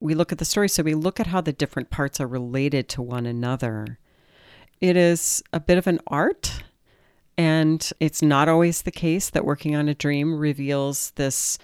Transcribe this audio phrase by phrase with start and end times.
[0.00, 0.68] we look at the story.
[0.68, 3.98] So we look at how the different parts are related to one another.
[4.80, 6.62] It is a bit of an art,
[7.36, 11.58] and it's not always the case that working on a dream reveals this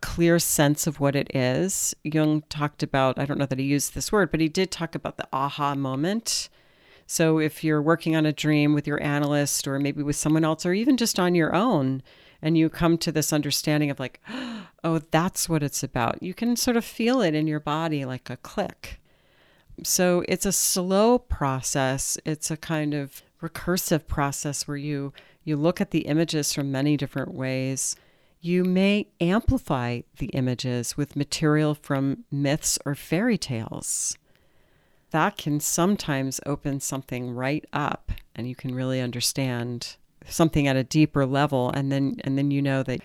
[0.00, 1.94] clear sense of what it is.
[2.04, 4.94] Jung talked about, I don't know that he used this word, but he did talk
[4.94, 6.48] about the aha moment.
[7.06, 10.64] So if you're working on a dream with your analyst or maybe with someone else
[10.64, 12.02] or even just on your own,
[12.42, 14.20] and you come to this understanding of like,
[14.84, 18.28] oh, that's what it's about, you can sort of feel it in your body like
[18.28, 19.00] a click.
[19.84, 22.18] So it's a slow process.
[22.24, 25.12] It's a kind of recursive process where you
[25.44, 27.96] you look at the images from many different ways.
[28.40, 34.16] You may amplify the images with material from myths or fairy tales.
[35.10, 39.96] That can sometimes open something right up and you can really understand
[40.28, 43.00] something at a deeper level and then and then you know that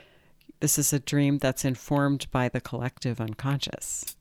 [0.60, 4.16] this is a dream that's informed by the collective unconscious.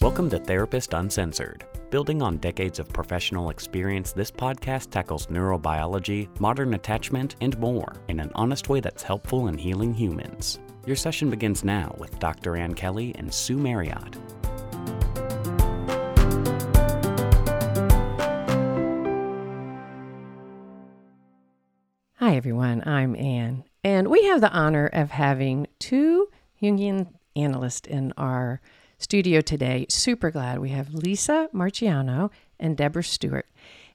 [0.00, 1.66] Welcome to Therapist Uncensored.
[1.90, 8.18] Building on decades of professional experience, this podcast tackles neurobiology, modern attachment, and more in
[8.18, 10.58] an honest way that's helpful in healing humans.
[10.86, 12.56] Your session begins now with Dr.
[12.56, 14.16] Ann Kelley and Sue Marriott.
[22.20, 22.82] Hi, everyone.
[22.86, 26.28] I'm Ann, and we have the honor of having two
[26.60, 28.60] Jungian analysts in our
[28.98, 29.86] studio today.
[29.88, 33.46] Super glad we have Lisa Marchiano and Deborah Stewart.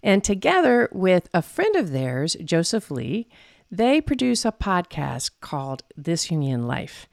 [0.02, 3.28] And together with a friend of theirs, Joseph Lee,
[3.70, 7.08] they produce a podcast called This Jungian Life.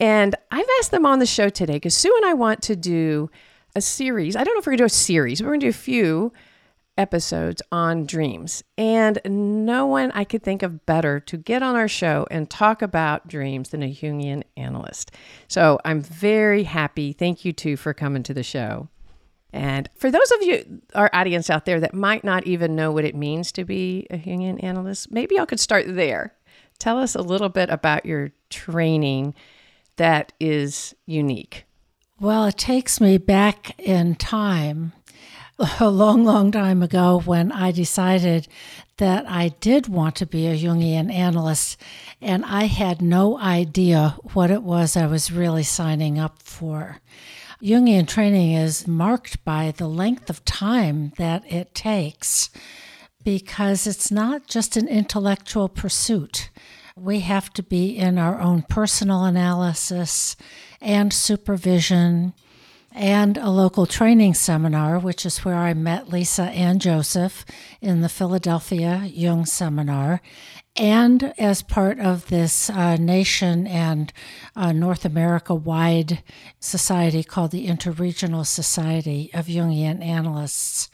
[0.00, 3.30] And I've asked them on the show today because Sue and I want to do
[3.76, 4.34] a series.
[4.34, 5.70] I don't know if we're going to do a series, but we're going to do
[5.70, 6.32] a few
[6.96, 8.64] episodes on dreams.
[8.76, 12.82] And no one I could think of better to get on our show and talk
[12.82, 15.12] about dreams than a Jungian analyst.
[15.48, 17.12] So I'm very happy.
[17.12, 18.88] Thank you two for coming to the show.
[19.52, 23.04] And for those of you, our audience out there that might not even know what
[23.04, 26.34] it means to be a Jungian analyst, maybe I could start there.
[26.78, 29.34] Tell us a little bit about your training
[29.96, 31.64] that is unique.
[32.20, 34.92] Well, it takes me back in time
[35.80, 38.46] a long, long time ago when I decided
[38.98, 41.80] that I did want to be a Jungian analyst,
[42.20, 47.00] and I had no idea what it was I was really signing up for.
[47.62, 52.50] Jungian training is marked by the length of time that it takes
[53.24, 56.50] because it's not just an intellectual pursuit.
[56.94, 60.36] We have to be in our own personal analysis
[60.82, 62.34] and supervision
[62.96, 67.44] and a local training seminar, which is where I met Lisa and Joseph
[67.82, 70.22] in the Philadelphia Jung Seminar.
[70.76, 74.12] And as part of this uh, nation and
[74.56, 76.22] uh, North America wide
[76.58, 80.90] society called the Interregional Society of Jungian Analysts.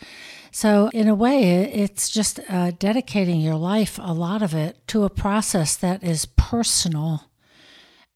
[0.51, 5.05] So, in a way, it's just uh, dedicating your life, a lot of it, to
[5.05, 7.32] a process that is personal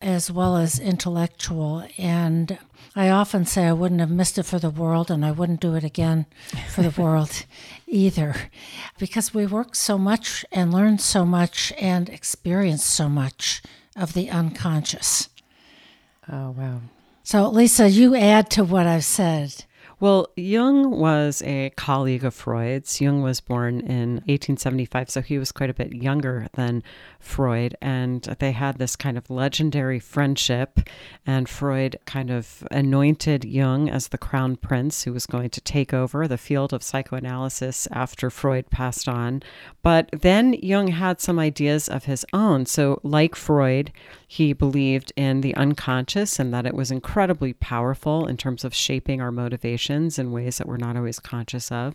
[0.00, 1.86] as well as intellectual.
[1.98, 2.58] And
[2.94, 5.74] I often say I wouldn't have missed it for the world, and I wouldn't do
[5.74, 6.26] it again
[6.68, 7.44] for the world
[7.86, 8.34] either,
[8.98, 13.62] because we work so much and learn so much and experience so much
[13.94, 15.28] of the unconscious.
[16.30, 16.80] Oh, wow.
[17.22, 19.65] So, Lisa, you add to what I've said.
[19.98, 23.00] Well, Jung was a colleague of Freud's.
[23.00, 26.82] Jung was born in 1875, so he was quite a bit younger than
[27.18, 30.80] Freud, and they had this kind of legendary friendship.
[31.26, 35.94] And Freud kind of anointed Jung as the crown prince who was going to take
[35.94, 39.42] over the field of psychoanalysis after Freud passed on.
[39.80, 42.66] But then Jung had some ideas of his own.
[42.66, 43.92] So, like Freud,
[44.28, 49.22] he believed in the unconscious and that it was incredibly powerful in terms of shaping
[49.22, 49.32] our
[49.90, 51.94] in ways that we're not always conscious of.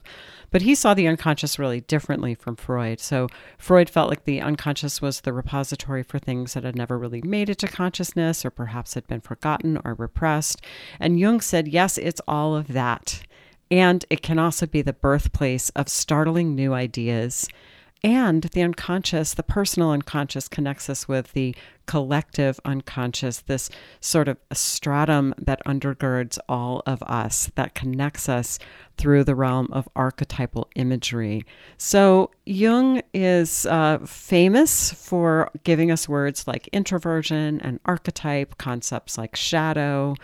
[0.50, 3.00] But he saw the unconscious really differently from Freud.
[3.00, 7.22] So Freud felt like the unconscious was the repository for things that had never really
[7.22, 10.62] made it to consciousness or perhaps had been forgotten or repressed.
[11.00, 13.21] And Jung said, yes, it's all of that.
[13.69, 17.48] And it can also be the birthplace of startling new ideas
[18.03, 21.56] and the unconscious, the personal unconscious, connects us with the
[21.86, 23.69] collective unconscious, this
[24.00, 28.57] sort of stratum that undergirds all of us, that connects us
[28.98, 31.44] through the realm of archetypal imagery.
[31.77, 39.36] So, Jung is uh, famous for giving us words like introversion and archetype, concepts like
[39.36, 40.15] shadow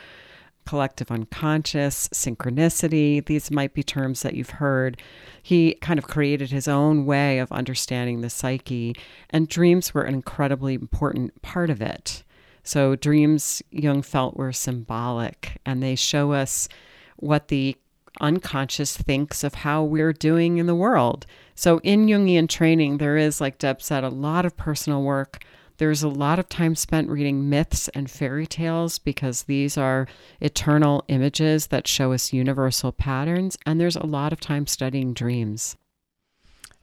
[0.67, 3.25] collective unconscious, synchronicity.
[3.25, 5.01] These might be terms that you've heard.
[5.41, 8.95] He kind of created his own way of understanding the psyche,
[9.29, 12.23] and dreams were an incredibly important part of it.
[12.63, 16.67] So dreams, Jung felt, were symbolic and they show us
[17.15, 17.77] what the
[18.19, 21.25] unconscious thinks of how we're doing in the world.
[21.55, 25.43] So in Jungian training, there is, like Deb said, a lot of personal work.
[25.77, 30.07] There's a lot of time spent reading myths and fairy tales because these are
[30.41, 33.57] eternal images that show us universal patterns.
[33.65, 35.77] And there's a lot of time studying dreams.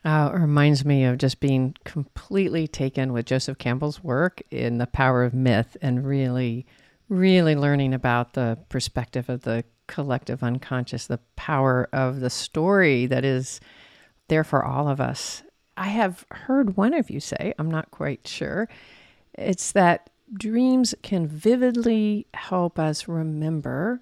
[0.04, 4.86] Uh, it reminds me of just being completely taken with Joseph Campbell's work in The
[4.86, 6.66] Power of Myth and really,
[7.08, 13.24] really learning about the perspective of the collective unconscious, the power of the story that
[13.24, 13.60] is
[14.28, 15.42] there for all of us.
[15.76, 18.68] I have heard one of you say, I'm not quite sure,
[19.34, 24.00] it's that dreams can vividly help us remember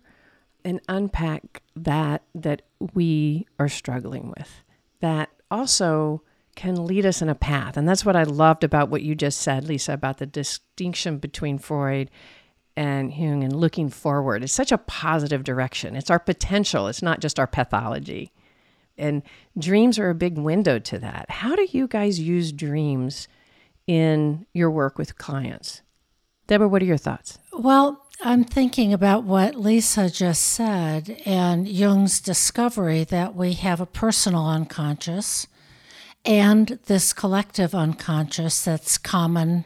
[0.65, 2.63] and unpack that that
[2.95, 4.63] we are struggling with.
[5.01, 6.23] That also
[6.55, 7.77] can lead us in a path.
[7.77, 11.59] And that's what I loved about what you just said, Lisa, about the distinction between
[11.59, 12.11] Freud
[12.77, 14.43] and Jung and looking forward.
[14.43, 15.97] It's such a positive direction.
[15.97, 18.33] It's our potential, it's not just our pathology.
[18.99, 19.23] And
[19.59, 21.31] dreams are a big window to that.
[21.31, 23.29] How do you guys use dreams
[23.87, 25.83] in your work with clients?
[26.47, 27.39] Deborah, what are your thoughts?
[27.53, 33.87] Well, I'm thinking about what Lisa just said and Jung's discovery that we have a
[33.87, 35.47] personal unconscious
[36.25, 39.65] and this collective unconscious that's common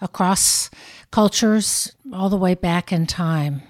[0.00, 0.70] across
[1.10, 3.62] cultures all the way back in time.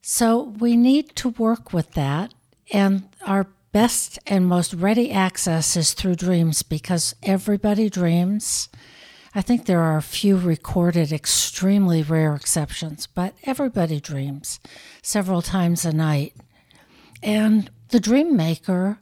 [0.00, 2.34] So we need to work with that,
[2.72, 8.68] and our best and most ready access is through dreams because everybody dreams.
[9.34, 14.60] I think there are a few recorded, extremely rare exceptions, but everybody dreams
[15.02, 16.36] several times a night.
[17.20, 19.00] And the dream maker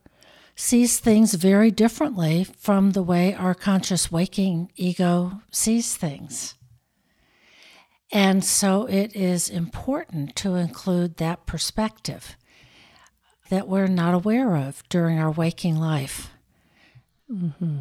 [0.56, 6.54] sees things very differently from the way our conscious waking ego sees things.
[8.10, 12.36] And so it is important to include that perspective
[13.52, 16.30] that we're not aware of during our waking life.
[17.30, 17.80] Mm-hmm.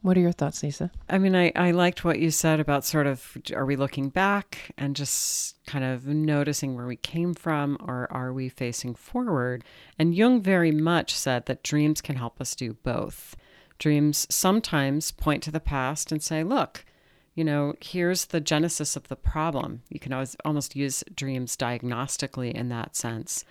[0.00, 0.90] What are your thoughts, Lisa?
[1.10, 4.72] I mean, I, I liked what you said about sort of are we looking back
[4.78, 9.62] and just kind of noticing where we came from, or are we facing forward?
[9.98, 13.36] And Jung very much said that dreams can help us do both.
[13.78, 16.86] Dreams sometimes point to the past and say, look,
[17.34, 19.82] you know, here's the genesis of the problem.
[19.90, 23.44] You can always almost use dreams diagnostically in that sense.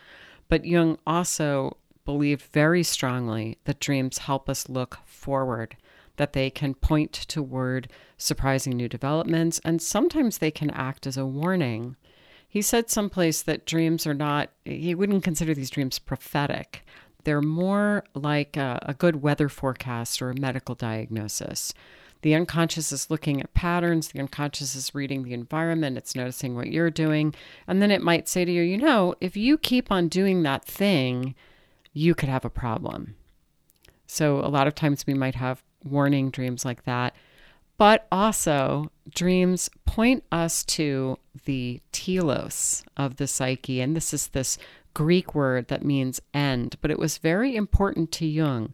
[0.50, 5.78] But Jung also believed very strongly that dreams help us look forward
[6.18, 11.26] that they can point toward surprising new developments, and sometimes they can act as a
[11.26, 11.96] warning.
[12.48, 16.86] He said someplace that dreams are not, he wouldn't consider these dreams prophetic.
[17.24, 21.74] They're more like a, a good weather forecast or a medical diagnosis.
[22.22, 26.68] The unconscious is looking at patterns, the unconscious is reading the environment, it's noticing what
[26.68, 27.34] you're doing.
[27.68, 30.66] And then it might say to you, you know, if you keep on doing that
[30.66, 31.36] thing,
[31.94, 33.16] you could have a problem.
[34.06, 37.16] So a lot of times we might have warning dreams like that.
[37.78, 43.80] But also, dreams point us to the telos of the psyche.
[43.80, 44.58] And this is this
[44.94, 48.74] Greek word that means end, but it was very important to Jung.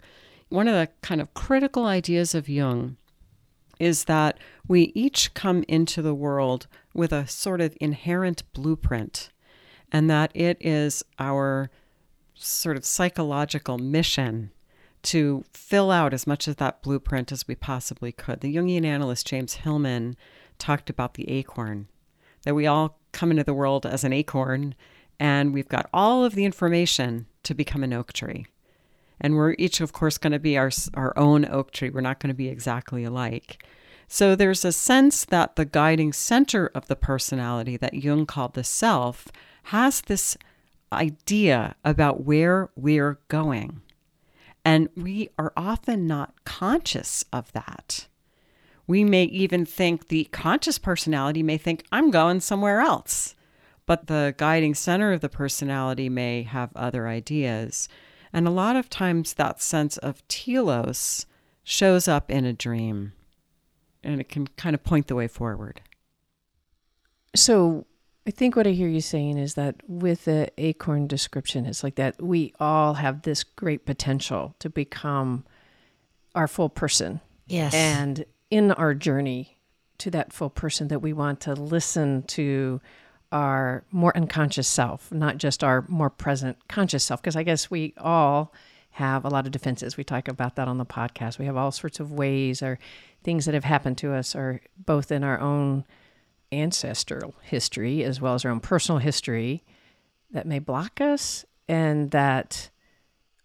[0.49, 2.97] One of the kind of critical ideas of Jung
[3.79, 4.37] is that
[4.67, 9.29] we each come into the world with a sort of inherent blueprint,
[9.91, 11.69] and that it is our
[12.33, 14.51] sort of psychological mission
[15.03, 18.41] to fill out as much of that blueprint as we possibly could.
[18.41, 20.17] The Jungian analyst James Hillman
[20.57, 21.87] talked about the acorn,
[22.43, 24.75] that we all come into the world as an acorn
[25.19, 28.47] and we've got all of the information to become an oak tree.
[29.19, 31.89] And we're each, of course, going to be our, our own oak tree.
[31.89, 33.63] We're not going to be exactly alike.
[34.07, 38.63] So there's a sense that the guiding center of the personality that Jung called the
[38.63, 39.27] self
[39.63, 40.37] has this
[40.91, 43.81] idea about where we're going.
[44.63, 48.07] And we are often not conscious of that.
[48.87, 53.35] We may even think the conscious personality may think, I'm going somewhere else.
[53.87, 57.87] But the guiding center of the personality may have other ideas.
[58.35, 61.25] And a lot of times that sense of telos
[61.63, 63.13] shows up in a dream
[64.03, 65.79] and it can kind of point the way forward.
[67.33, 67.85] So,
[68.27, 71.95] I think what I hear you saying is that with the acorn description, it's like
[71.95, 75.45] that we all have this great potential to become
[76.33, 77.21] our full person.
[77.47, 77.73] Yes.
[77.73, 79.59] And in our journey
[79.99, 82.81] to that full person, that we want to listen to
[83.31, 87.21] our more unconscious self, not just our more present conscious self.
[87.21, 88.53] Because I guess we all
[88.91, 89.97] have a lot of defenses.
[89.97, 91.37] We talk about that on the podcast.
[91.37, 92.79] We have all sorts of ways or
[93.23, 95.83] things that have happened to us, or both in our own
[96.51, 99.63] ancestral history as well as our own personal history
[100.31, 102.69] that may block us, and that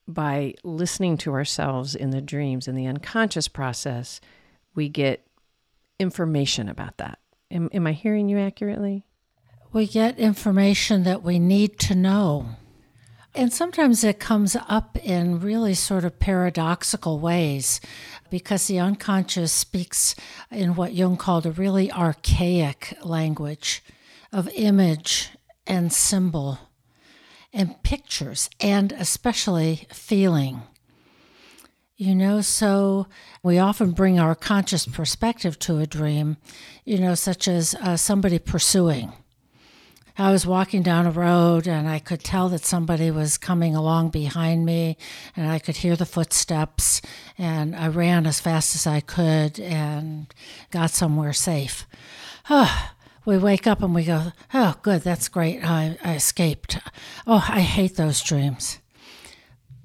[0.07, 4.21] by listening to ourselves in the dreams in the unconscious process,
[4.75, 5.27] we get
[5.99, 7.19] information about that.
[7.51, 9.05] Am, am I hearing you accurately?
[9.73, 12.57] We get information that we need to know.
[13.37, 17.81] And sometimes it comes up in really sort of paradoxical ways
[18.31, 20.17] because the unconscious speaks
[20.51, 23.85] in what Jung called a really archaic language
[24.33, 25.31] of image
[25.69, 26.59] and symbol
[27.53, 30.63] and pictures and especially feeling.
[31.97, 33.07] You know, so
[33.43, 36.39] we often bring our conscious perspective to a dream,
[36.85, 39.13] you know, such as uh, somebody pursuing
[40.21, 44.11] I was walking down a road and I could tell that somebody was coming along
[44.11, 44.99] behind me
[45.35, 47.01] and I could hear the footsteps
[47.39, 50.27] and I ran as fast as I could and
[50.71, 51.87] got somewhere safe.
[52.51, 52.91] Oh,
[53.25, 55.65] we wake up and we go, oh, good, that's great.
[55.65, 56.79] I, I escaped.
[57.27, 58.79] Oh, I hate those dreams.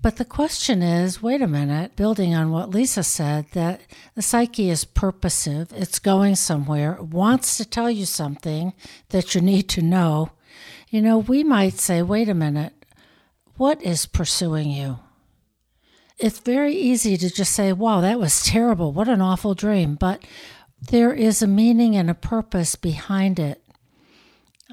[0.05, 3.81] But the question is wait a minute, building on what Lisa said, that
[4.13, 8.73] the psyche is purposive, it's going somewhere, wants to tell you something
[9.09, 10.29] that you need to know.
[10.91, 12.85] You know, we might say, wait a minute,
[13.57, 14.99] what is pursuing you?
[16.19, 18.91] It's very easy to just say, wow, that was terrible.
[18.91, 19.95] What an awful dream.
[19.95, 20.23] But
[20.91, 23.64] there is a meaning and a purpose behind it.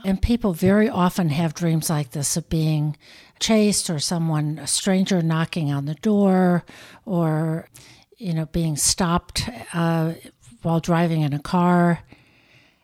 [0.05, 2.97] And people very often have dreams like this of being
[3.39, 6.65] chased or someone, a stranger knocking on the door
[7.05, 7.69] or,
[8.17, 10.15] you know, being stopped uh,
[10.63, 12.01] while driving in a car.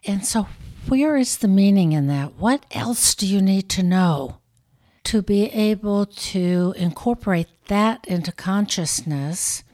[0.05, 0.49] And so,
[0.87, 2.35] where is the meaning in that?
[2.35, 4.38] What else do you need to know
[5.05, 9.65] to be able to incorporate that into consciousness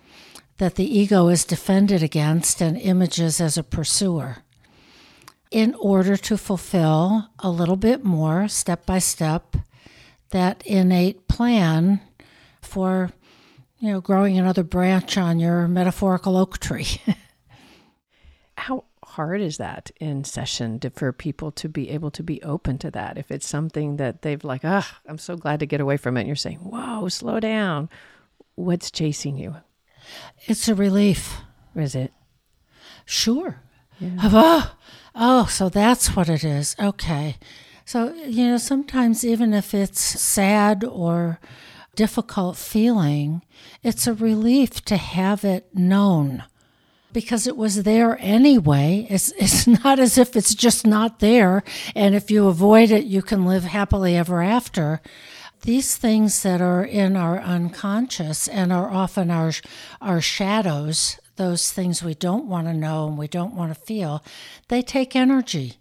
[0.58, 4.38] that the ego is defended against and images as a pursuer?
[5.54, 9.54] In order to fulfill a little bit more, step by step,
[10.30, 12.00] that innate plan
[12.60, 13.12] for
[13.78, 17.00] you know growing another branch on your metaphorical oak tree.
[18.58, 22.76] How hard is that in session to, for people to be able to be open
[22.78, 23.16] to that?
[23.16, 26.16] If it's something that they've like, ah, oh, I'm so glad to get away from
[26.16, 27.88] it, and you're saying, whoa, slow down.
[28.56, 29.54] What's chasing you?
[30.48, 31.36] It's a relief.
[31.76, 32.12] Is it?
[33.04, 33.60] Sure.
[34.00, 34.18] Yeah.
[34.20, 34.76] Oh,
[35.14, 36.76] oh, so that's what it is.
[36.78, 37.36] Okay.
[37.84, 41.38] So, you know, sometimes even if it's sad or
[41.94, 43.42] difficult feeling,
[43.82, 46.44] it's a relief to have it known
[47.12, 49.06] because it was there anyway.
[49.08, 51.62] It's, it's not as if it's just not there.
[51.94, 55.00] And if you avoid it, you can live happily ever after.
[55.62, 59.52] These things that are in our unconscious and are often our,
[60.02, 64.22] our shadows, those things we don't want to know and we don't want to feel,
[64.68, 65.78] they take energy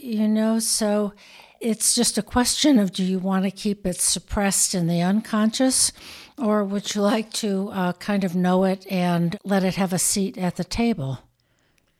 [0.00, 1.12] you know, so
[1.60, 5.92] it's just a question of do you want to keep it suppressed in the unconscious
[6.36, 9.98] or would you like to uh, kind of know it and let it have a
[9.98, 11.18] seat at the table?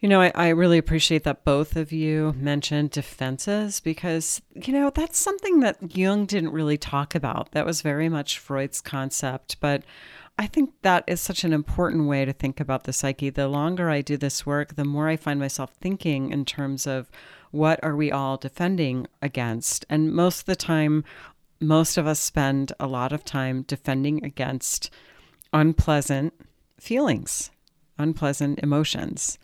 [0.01, 4.91] You know, I, I, really appreciate that both of you mentioned defenses because, you know,
[4.91, 7.51] that's something that Jung didn't really talk about.
[7.51, 9.57] That was very much Freud's concept.
[9.59, 9.83] But
[10.39, 13.29] I think that is such an important way to think about the psyche.
[13.29, 17.11] The longer I do this work, the more I find myself thinking in terms of
[17.51, 19.85] what are we all defending against?
[19.91, 21.03] And most of the time,
[21.61, 24.91] most of us spend a lot of time defending against
[25.53, 26.35] unpleasant
[26.79, 27.51] feelings,
[27.99, 29.39] unpleasant emotions.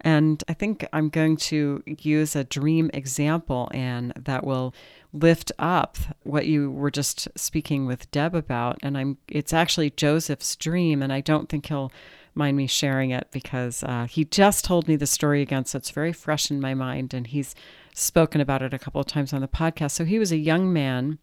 [0.00, 4.72] And I think I'm going to use a dream example, Ann, that will
[5.12, 8.78] lift up what you were just speaking with Deb about.
[8.82, 11.92] And I'm it's actually Joseph's dream, and I don't think he'll
[12.38, 15.66] mind me sharing it because uh, he just told me the story again.
[15.66, 17.12] So it's very fresh in my mind.
[17.12, 17.54] And he's
[17.92, 19.90] spoken about it a couple of times on the podcast.
[19.90, 21.18] So he was a young man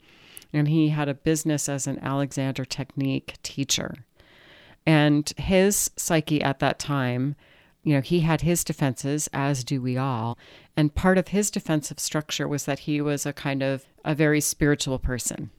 [0.54, 4.06] and he had a business as an Alexander Technique teacher.
[4.86, 7.36] And his psyche at that time,
[7.86, 10.38] you know, he had his defenses, as do we all.
[10.75, 14.42] And part of his defensive structure was that he was a kind of a very
[14.42, 15.51] spiritual person.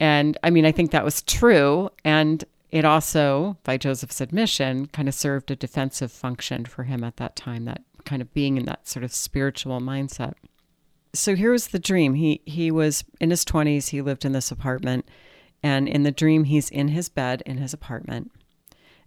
[0.00, 1.90] And I mean, I think that was true.
[2.02, 7.18] And it also, by Joseph's admission, kind of served a defensive function for him at
[7.18, 10.34] that time, that kind of being in that sort of spiritual mindset.
[11.12, 12.14] So here was the dream.
[12.14, 15.06] He he was in his 20s, he lived in this apartment,
[15.62, 18.32] and in the dream he's in his bed in his apartment.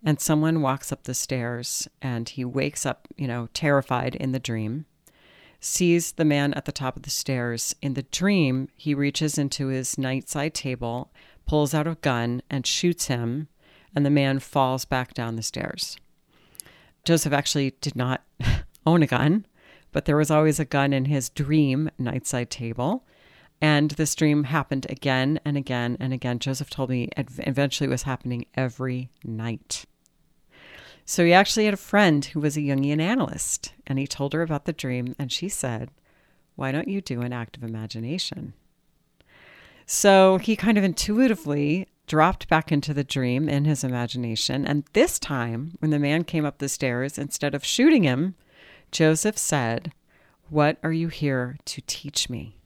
[0.03, 4.39] And someone walks up the stairs and he wakes up, you know, terrified in the
[4.39, 4.85] dream.
[5.59, 7.75] Sees the man at the top of the stairs.
[7.81, 11.11] In the dream, he reaches into his nightside table,
[11.47, 13.47] pulls out a gun, and shoots him
[13.97, 15.97] and the man falls back down the stairs.
[17.03, 18.23] Joseph actually did not
[18.85, 19.43] own a gun,
[19.91, 23.03] but there was always a gun in his dream nightside table.
[23.61, 26.39] And this dream happened again and again and again.
[26.39, 29.85] Joseph told me eventually it was happening every night.
[31.05, 34.41] So he actually had a friend who was a Jungian analyst, and he told her
[34.41, 35.89] about the dream, and she said,
[36.55, 38.53] Why don't you do an act of imagination?
[39.85, 44.67] So he kind of intuitively dropped back into the dream in his imagination.
[44.67, 48.35] And this time, when the man came up the stairs, instead of shooting him,
[48.91, 49.93] Joseph said,
[50.49, 52.56] What are you here to teach me?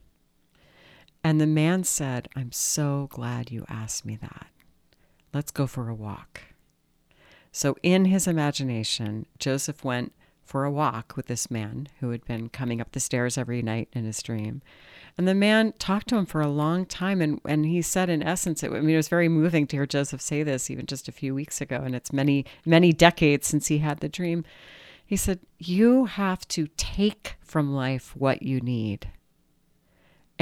[1.24, 4.46] And the man said, I'm so glad you asked me that.
[5.32, 6.42] Let's go for a walk.
[7.52, 10.12] So, in his imagination, Joseph went
[10.42, 13.88] for a walk with this man who had been coming up the stairs every night
[13.92, 14.62] in his dream.
[15.16, 17.20] And the man talked to him for a long time.
[17.20, 19.86] And, and he said, in essence, it, I mean, it was very moving to hear
[19.86, 21.76] Joseph say this even just a few weeks ago.
[21.76, 24.44] And it's many, many decades since he had the dream.
[25.04, 29.10] He said, You have to take from life what you need.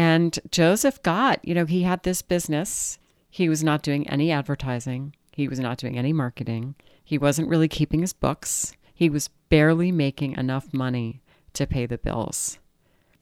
[0.00, 2.98] And Joseph got, you know, he had this business.
[3.28, 7.68] He was not doing any advertising, he was not doing any marketing, he wasn't really
[7.68, 8.72] keeping his books.
[8.94, 11.22] He was barely making enough money
[11.54, 12.58] to pay the bills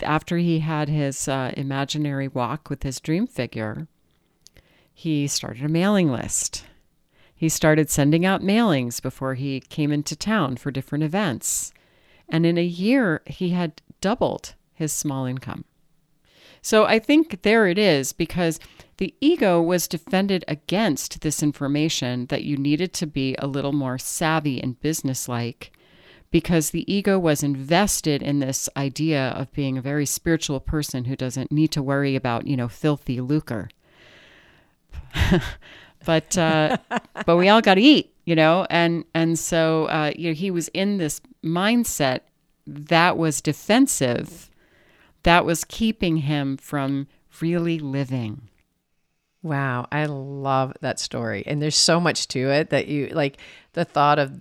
[0.02, 3.86] after he had his uh, imaginary walk with his dream figure,
[4.92, 6.64] he started a mailing list.
[7.34, 11.72] He started sending out mailings before he came into town for different events.
[12.28, 15.64] And in a year, he had doubled his small income.
[16.68, 18.60] So I think there it is because
[18.98, 23.96] the ego was defended against this information that you needed to be a little more
[23.96, 25.72] savvy and businesslike
[26.30, 31.16] because the ego was invested in this idea of being a very spiritual person who
[31.16, 33.70] doesn't need to worry about, you know, filthy lucre.
[36.04, 36.76] but uh,
[37.24, 40.50] but we all got to eat, you know, and and so uh, you know he
[40.50, 42.20] was in this mindset
[42.66, 44.50] that was defensive,
[45.28, 47.06] that was keeping him from
[47.42, 48.48] really living.
[49.42, 51.44] Wow, I love that story.
[51.46, 53.36] And there's so much to it that you like
[53.74, 54.32] the thought of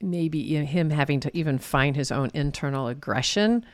[0.00, 3.66] maybe him having to even find his own internal aggression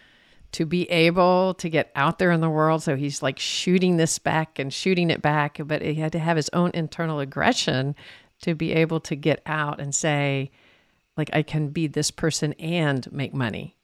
[0.53, 2.83] to be able to get out there in the world.
[2.83, 6.39] So he's like shooting this back and shooting it back, but he had to have
[6.39, 7.95] his own internal aggression
[8.41, 10.51] to be able to get out and say,
[11.19, 13.77] like, I can be this person and make money.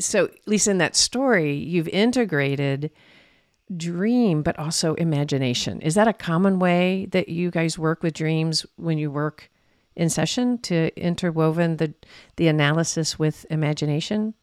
[0.00, 2.90] So, at least in that story, you've integrated
[3.74, 5.80] dream, but also imagination.
[5.80, 9.50] Is that a common way that you guys work with dreams when you work
[9.96, 11.94] in session to interwoven the
[12.36, 14.34] the analysis with imagination?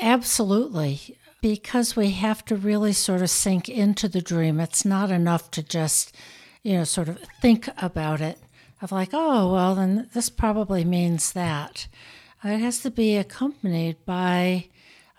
[0.00, 1.16] Absolutely.
[1.42, 4.60] Because we have to really sort of sink into the dream.
[4.60, 6.14] It's not enough to just,
[6.62, 8.38] you know, sort of think about it
[8.82, 11.86] of like, oh, well, then this probably means that.
[12.42, 14.66] It has to be accompanied by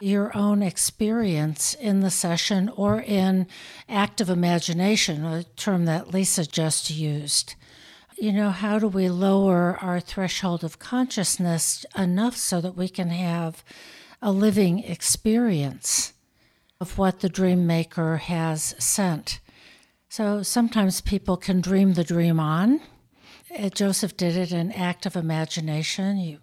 [0.02, 3.48] your own experience in the session or in
[3.88, 7.56] active imagination, a term that Lisa just used
[8.22, 13.10] you know, how do we lower our threshold of consciousness enough so that we can
[13.10, 13.64] have
[14.22, 16.14] a living experience
[16.80, 19.40] of what the dream maker has sent?
[20.08, 22.82] So sometimes people can dream the dream on.
[23.58, 26.20] Uh, Joseph did it in active imagination.
[26.20, 26.38] You,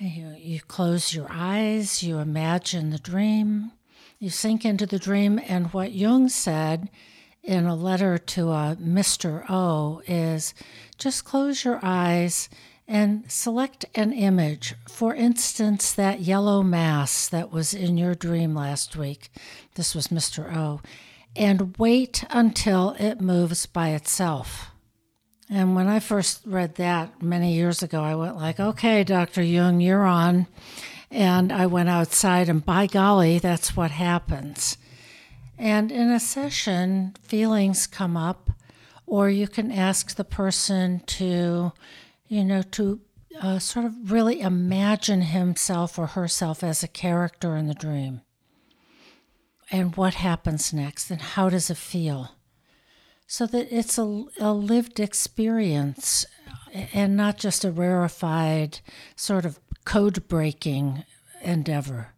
[0.00, 3.72] you, you close your eyes, you imagine the dream,
[4.18, 6.88] you sink into the dream, and what Jung said
[7.42, 9.44] in a letter to uh, a Mr.
[9.50, 10.54] O is
[10.98, 12.48] just close your eyes
[12.88, 14.74] and select an image.
[14.88, 19.30] For instance, that yellow mass that was in your dream last week.
[19.74, 20.54] This was Mr.
[20.54, 20.80] O.
[21.36, 24.70] And wait until it moves by itself.
[25.52, 29.42] And when I first read that many years ago, I went like, okay, Dr.
[29.42, 30.46] Jung, you're on.
[31.10, 34.78] And I went outside, and by golly, that's what happens.
[35.58, 38.50] And in a session, feelings come up,
[39.06, 41.72] or you can ask the person to,
[42.28, 43.00] you know, to
[43.40, 48.20] uh, sort of really imagine himself or herself as a character in the dream.
[49.72, 52.36] And what happens next, and how does it feel?
[53.32, 56.26] So that it's a, a lived experience
[56.92, 58.80] and not just a rarefied
[59.14, 61.04] sort of code breaking
[61.40, 62.08] endeavor.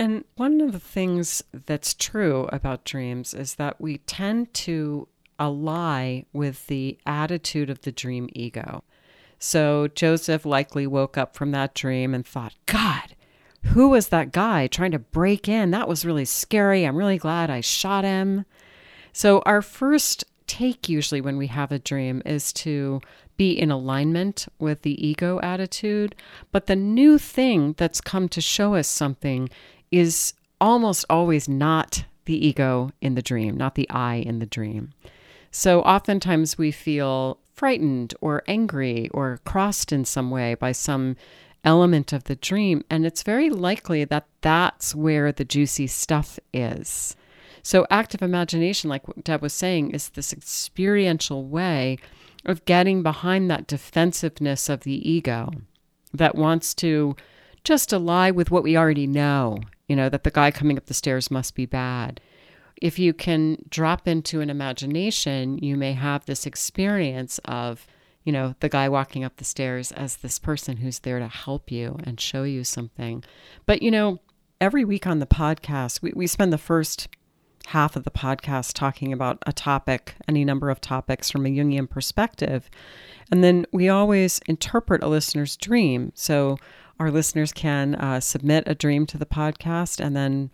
[0.00, 5.06] And one of the things that's true about dreams is that we tend to
[5.38, 8.82] ally with the attitude of the dream ego.
[9.38, 13.14] So Joseph likely woke up from that dream and thought, God,
[13.62, 15.70] who was that guy trying to break in?
[15.70, 16.84] That was really scary.
[16.84, 18.44] I'm really glad I shot him.
[19.16, 23.00] So, our first take, usually when we have a dream, is to
[23.38, 26.14] be in alignment with the ego attitude.
[26.52, 29.48] But the new thing that's come to show us something
[29.90, 34.92] is almost always not the ego in the dream, not the I in the dream.
[35.50, 41.16] So oftentimes we feel frightened or angry or crossed in some way by some
[41.64, 42.84] element of the dream.
[42.90, 47.16] And it's very likely that that's where the juicy stuff is.
[47.66, 51.98] So, active imagination, like what Deb was saying, is this experiential way
[52.44, 55.50] of getting behind that defensiveness of the ego
[56.14, 57.16] that wants to
[57.64, 60.94] just ally with what we already know, you know, that the guy coming up the
[60.94, 62.20] stairs must be bad.
[62.80, 67.84] If you can drop into an imagination, you may have this experience of,
[68.22, 71.72] you know, the guy walking up the stairs as this person who's there to help
[71.72, 73.24] you and show you something.
[73.66, 74.20] But, you know,
[74.60, 77.08] every week on the podcast, we, we spend the first
[77.70, 81.90] half of the podcast talking about a topic, any number of topics from a Jungian
[81.90, 82.70] perspective.
[83.32, 86.12] And then we always interpret a listener's dream.
[86.14, 86.58] So
[87.00, 90.50] our listeners can uh, submit a dream to the podcast, and then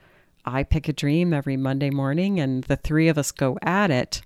[0.46, 4.22] I pick a dream every Monday morning, and the three of us go at it.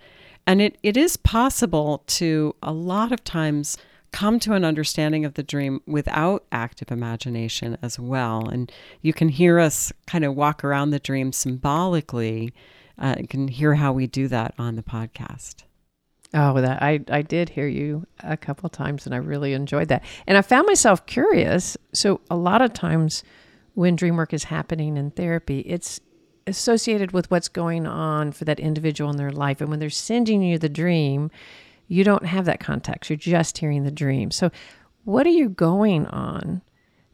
[0.47, 3.77] And it, it is possible to, a lot of times,
[4.13, 8.49] come to an understanding of the dream without active imagination as well.
[8.49, 8.71] And
[9.03, 12.53] you can hear us kind of walk around the dream symbolically
[12.99, 15.65] uh, you can hear how we do that on the podcast.
[16.35, 20.05] Oh, that I I did hear you a couple times, and I really enjoyed that.
[20.27, 21.77] And I found myself curious.
[21.93, 23.23] So a lot of times,
[23.75, 26.01] when dream work is happening in therapy, it's
[26.47, 29.61] associated with what's going on for that individual in their life.
[29.61, 31.31] And when they're sending you the dream,
[31.89, 33.11] you don't have that context.
[33.11, 34.31] You're just hearing the dream.
[34.31, 34.51] So,
[35.05, 36.63] what are you going on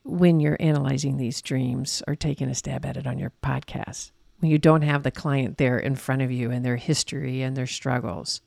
[0.05, 4.13] when you're analyzing these dreams or taking a stab at it on your podcast?
[4.43, 7.57] when you don't have the client there in front of you and their history and
[7.57, 8.41] their struggles?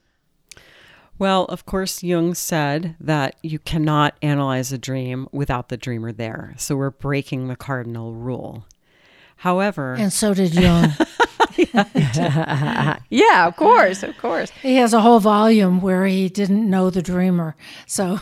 [1.17, 6.53] Well, of course, Jung said that you cannot analyze a dream without the dreamer there.
[6.57, 8.65] So we're breaking the cardinal rule.
[9.37, 10.93] However, and so did Jung.
[13.09, 14.51] yeah, of course, of course.
[14.61, 17.55] He has a whole volume where he didn't know the dreamer.
[17.85, 18.19] So,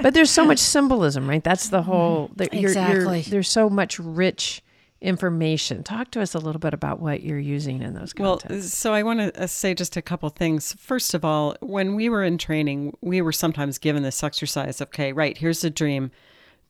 [0.00, 1.42] but there's so much symbolism, right?
[1.42, 2.30] That's the whole.
[2.36, 2.96] The, exactly.
[3.02, 4.62] You're, you're, there's so much rich
[5.02, 5.82] information.
[5.82, 8.50] Talk to us a little bit about what you're using in those contexts.
[8.50, 10.74] Well, so I want to uh, say just a couple things.
[10.78, 14.80] First of all, when we were in training, we were sometimes given this exercise.
[14.80, 16.10] Okay, right, here's a dream.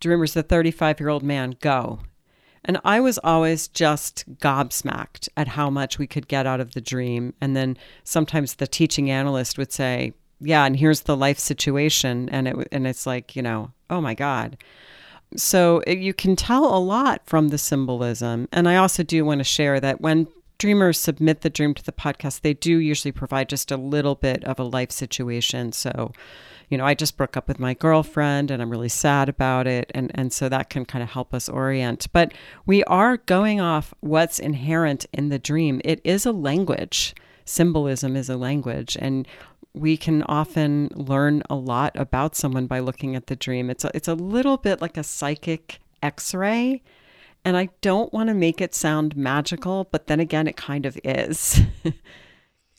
[0.01, 1.57] Dreamer's the 35 year old man.
[1.61, 2.01] Go.
[2.64, 6.81] And I was always just gobsmacked at how much we could get out of the
[6.81, 7.35] dream.
[7.40, 12.46] And then sometimes the teaching analyst would say, "Yeah, and here's the life situation," and
[12.48, 14.57] it and it's like, you know, oh my god.
[15.37, 18.48] So you can tell a lot from the symbolism.
[18.53, 20.29] And I also do want to share that when
[20.62, 24.44] dreamers submit the dream to the podcast, they do usually provide just a little bit
[24.44, 25.72] of a life situation.
[25.72, 26.12] So,
[26.68, 29.90] you know, I just broke up with my girlfriend and I'm really sad about it.
[29.92, 32.07] And, and so that can kind of help us orient.
[32.12, 32.33] But
[32.64, 35.81] we are going off what's inherent in the dream.
[35.85, 37.16] It is a language.
[37.44, 38.96] Symbolism is a language.
[39.01, 39.27] And
[39.75, 43.68] we can often learn a lot about someone by looking at the dream.
[43.68, 46.83] It's a, it's a little bit like a psychic x ray.
[47.45, 50.99] And I don't want to make it sound magical, but then again, it kind of
[51.03, 51.61] is.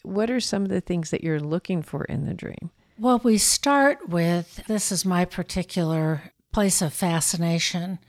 [0.03, 2.71] what are some of the things that you're looking for in the dream?
[2.97, 7.99] Well, we start with this is my particular place of fascination.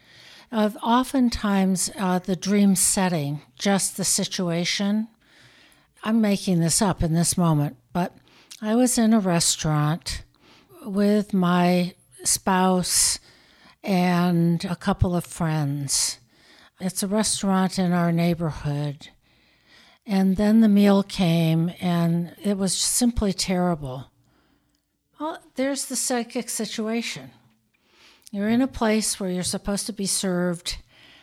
[0.53, 5.09] Uh, oftentimes, uh, the dream setting, just the situation.
[6.05, 8.15] I'm making this up in this moment, but
[8.61, 10.23] I was in a restaurant
[10.85, 13.19] with my spouse
[13.83, 16.19] and a couple of friends.
[16.85, 19.09] It's a restaurant in our neighborhood.
[20.07, 24.11] And then the meal came, and it was simply terrible.
[25.19, 27.31] Well, there's the psychic situation.
[28.31, 30.77] You're in a place where you're supposed to be served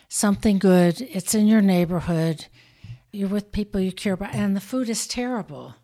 [0.08, 2.46] something good, it's in your neighborhood,
[3.12, 5.76] you're with people you care about, and the food is terrible.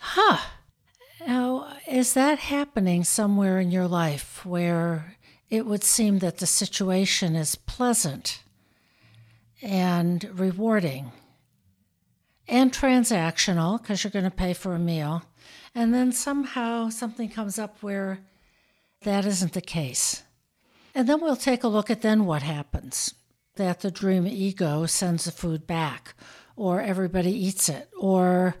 [0.00, 0.38] Huh
[1.26, 5.16] now, is that happening somewhere in your life where
[5.50, 8.42] it would seem that the situation is pleasant
[9.62, 11.12] and rewarding
[12.48, 15.22] and transactional because you're going to pay for a meal,
[15.74, 18.20] and then somehow something comes up where
[19.02, 20.22] that isn't the case?
[20.94, 23.14] And then we'll take a look at then what happens
[23.56, 26.14] that the dream ego sends the food back,
[26.56, 28.56] or everybody eats it, or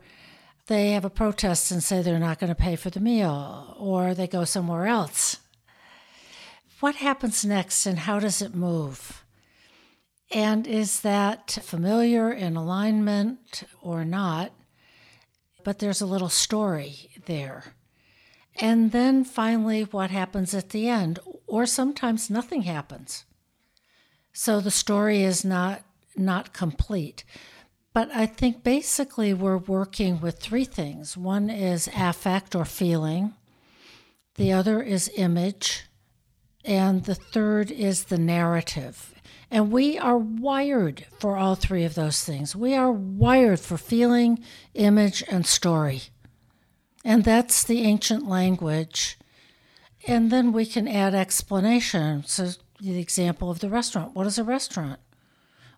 [0.66, 4.14] they have a protest and say they're not going to pay for the meal, or
[4.14, 5.38] they go somewhere else.
[6.80, 9.21] What happens next and how does it move?
[10.32, 14.52] And is that familiar in alignment or not?
[15.62, 17.74] But there's a little story there.
[18.60, 21.18] And then finally, what happens at the end?
[21.46, 23.24] Or sometimes nothing happens.
[24.32, 25.82] So the story is not
[26.16, 27.24] not complete.
[27.94, 31.16] But I think basically we're working with three things.
[31.16, 33.34] One is affect or feeling,
[34.36, 35.84] the other is image,
[36.64, 39.14] and the third is the narrative.
[39.52, 42.56] And we are wired for all three of those things.
[42.56, 46.04] We are wired for feeling, image, and story.
[47.04, 49.18] And that's the ancient language.
[50.06, 52.24] And then we can add explanation.
[52.26, 54.14] So, the example of the restaurant.
[54.14, 54.98] What is a restaurant?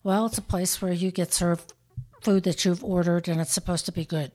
[0.04, 1.72] Well, it's a place where you get served
[2.22, 4.30] food that you've ordered and it's supposed to be good.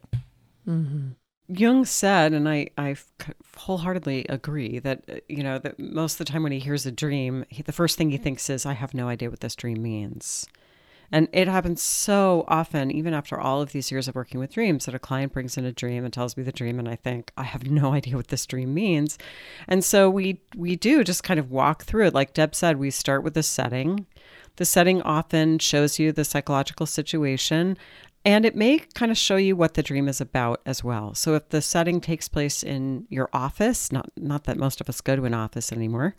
[0.67, 1.11] Mm-hmm.
[1.49, 2.95] Jung said, and I, I
[3.57, 6.91] wholeheartedly agree that, uh, you know, that most of the time when he hears a
[6.91, 9.81] dream, he, the first thing he thinks is, I have no idea what this dream
[9.81, 10.47] means.
[11.11, 14.85] And it happens so often, even after all of these years of working with dreams,
[14.85, 17.31] that a client brings in a dream and tells me the dream, and I think
[17.35, 19.17] I have no idea what this dream means.
[19.67, 22.13] And so we we do just kind of walk through it.
[22.13, 24.05] Like Deb said, we start with the setting.
[24.57, 27.77] The setting often shows you the psychological situation,
[28.25, 31.13] and it may kind of show you what the dream is about as well.
[31.15, 35.01] So if the setting takes place in your office, not not that most of us
[35.01, 36.15] go to an office anymore,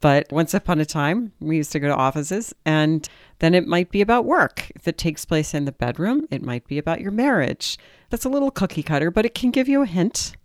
[0.00, 3.90] but once upon a time we used to go to offices and then it might
[3.90, 4.70] be about work.
[4.74, 7.78] If it takes place in the bedroom, it might be about your marriage.
[8.10, 10.36] That's a little cookie cutter, but it can give you a hint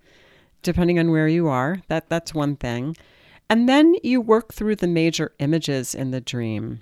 [0.62, 1.82] depending on where you are.
[1.88, 2.96] That that's one thing.
[3.50, 6.82] And then you work through the major images in the dream.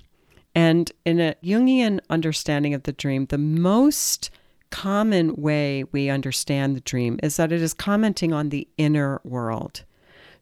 [0.55, 4.29] And in a Jungian understanding of the dream, the most
[4.71, 9.83] common way we understand the dream is that it is commenting on the inner world.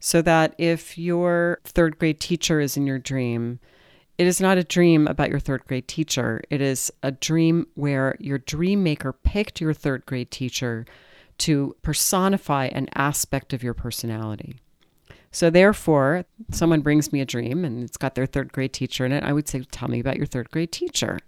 [0.00, 3.58] So that if your third grade teacher is in your dream,
[4.16, 6.42] it is not a dream about your third grade teacher.
[6.50, 10.86] It is a dream where your dream maker picked your third grade teacher
[11.38, 14.56] to personify an aspect of your personality.
[15.30, 19.12] So therefore, someone brings me a dream and it's got their third grade teacher in
[19.12, 19.24] it.
[19.24, 21.18] I would say, Tell me about your third grade teacher.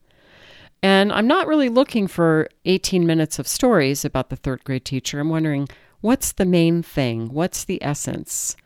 [0.82, 5.20] And I'm not really looking for 18 minutes of stories about the third grade teacher.
[5.20, 5.68] I'm wondering,
[6.00, 7.28] what's the main thing?
[7.28, 8.56] What's the essence?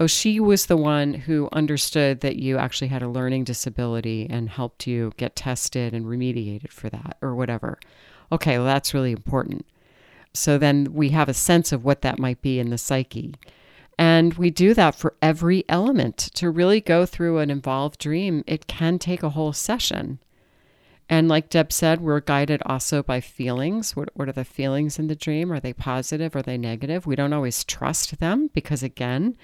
[0.00, 4.48] Oh, she was the one who understood that you actually had a learning disability and
[4.48, 7.78] helped you get tested and remediated for that or whatever.
[8.30, 9.66] Okay, well, that's really important.
[10.32, 13.34] So then we have a sense of what that might be in the psyche.
[13.98, 16.16] And we do that for every element.
[16.34, 20.20] To really go through an involved dream, it can take a whole session.
[21.10, 23.96] And like Deb said, we're guided also by feelings.
[23.96, 25.50] What, what are the feelings in the dream?
[25.52, 26.36] Are they positive?
[26.36, 27.06] Are they negative?
[27.06, 29.36] We don't always trust them because, again,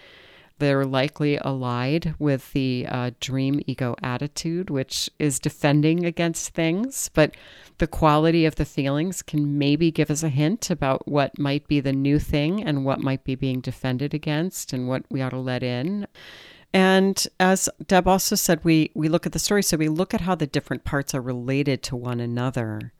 [0.58, 7.10] they're likely allied with the uh, dream ego attitude, which is defending against things.
[7.12, 7.34] But
[7.78, 11.80] the quality of the feelings can maybe give us a hint about what might be
[11.80, 15.38] the new thing and what might be being defended against and what we ought to
[15.38, 16.06] let in.
[16.72, 20.22] And as Deb also said, we, we look at the story, so we look at
[20.22, 22.92] how the different parts are related to one another.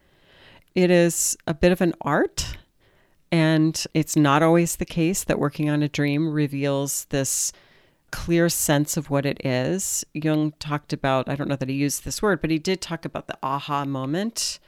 [0.74, 2.56] It is a bit of an art
[3.30, 7.52] and it's not always the case that working on a dream reveals this
[8.10, 10.04] clear sense of what it is.
[10.14, 13.04] Jung talked about, I don't know that he used this word, but he did talk
[13.04, 14.60] about the aha moment.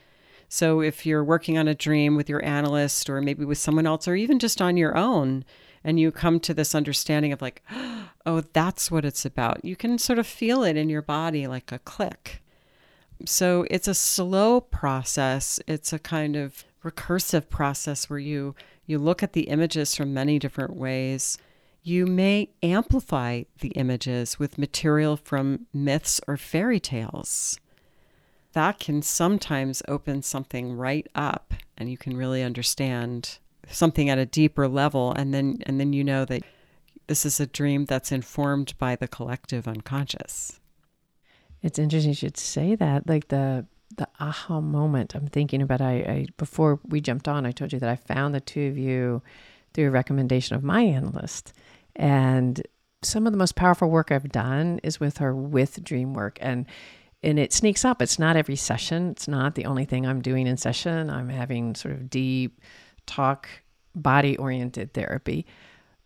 [0.48, 4.08] So if you're working on a dream with your analyst or maybe with someone else
[4.08, 5.44] or even just on your own,
[5.84, 7.62] and you come to this understanding of like,
[8.26, 11.70] oh, that's what it's about, you can sort of feel it in your body like
[11.70, 12.42] a click.
[13.24, 15.60] So it's a slow process.
[15.66, 18.54] It's a kind of recursive process where you
[18.86, 21.38] you look at the images from many different ways.
[21.82, 27.58] You may amplify the images with material from myths or fairy tales.
[28.52, 34.26] That can sometimes open something right up and you can really understand something at a
[34.26, 36.42] deeper level and then and then you know that
[37.08, 40.60] this is a dream that's informed by the collective unconscious.
[41.62, 43.08] It's interesting you should say that.
[43.08, 45.80] Like the the aha moment I'm thinking about.
[45.80, 48.78] I, I before we jumped on, I told you that I found the two of
[48.78, 49.22] you
[49.74, 51.52] through a recommendation of my analyst,
[51.94, 52.62] and
[53.02, 56.66] some of the most powerful work I've done is with her with dream work and
[57.22, 58.02] and it sneaks up.
[58.02, 59.10] It's not every session.
[59.10, 61.10] It's not the only thing I'm doing in session.
[61.10, 62.60] I'm having sort of deep
[63.06, 63.48] talk
[63.94, 65.46] body oriented therapy.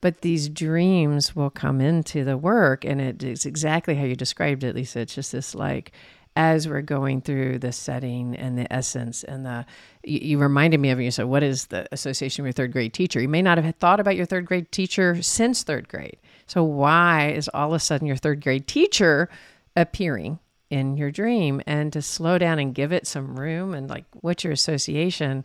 [0.01, 4.65] But these dreams will come into the work and it is exactly how you described
[4.65, 5.01] it, Lisa.
[5.01, 5.93] It's just this like
[6.41, 9.67] as we're going through the setting and the essence and the
[10.03, 12.95] you, you reminded me of you said what is the association with your third grade
[12.95, 13.21] teacher?
[13.21, 16.17] You may not have thought about your third grade teacher since third grade.
[16.47, 19.29] So why is all of a sudden your third grade teacher
[19.77, 20.39] appearing
[20.71, 21.61] in your dream?
[21.67, 25.45] And to slow down and give it some room and like what's your association?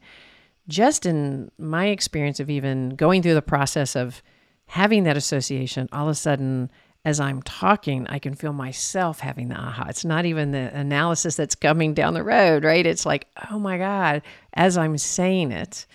[0.69, 4.23] Just in my experience of even going through the process of
[4.67, 6.71] having that association, all of a sudden,
[7.05, 9.85] as I'm talking, I can feel myself having the aha.
[9.89, 12.85] It's not even the analysis that's coming down the road, right?
[12.85, 14.23] It's like, oh my God,
[14.55, 15.85] as I'm saying it,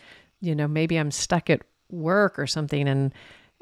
[0.41, 3.13] you know, maybe I'm stuck at work or something and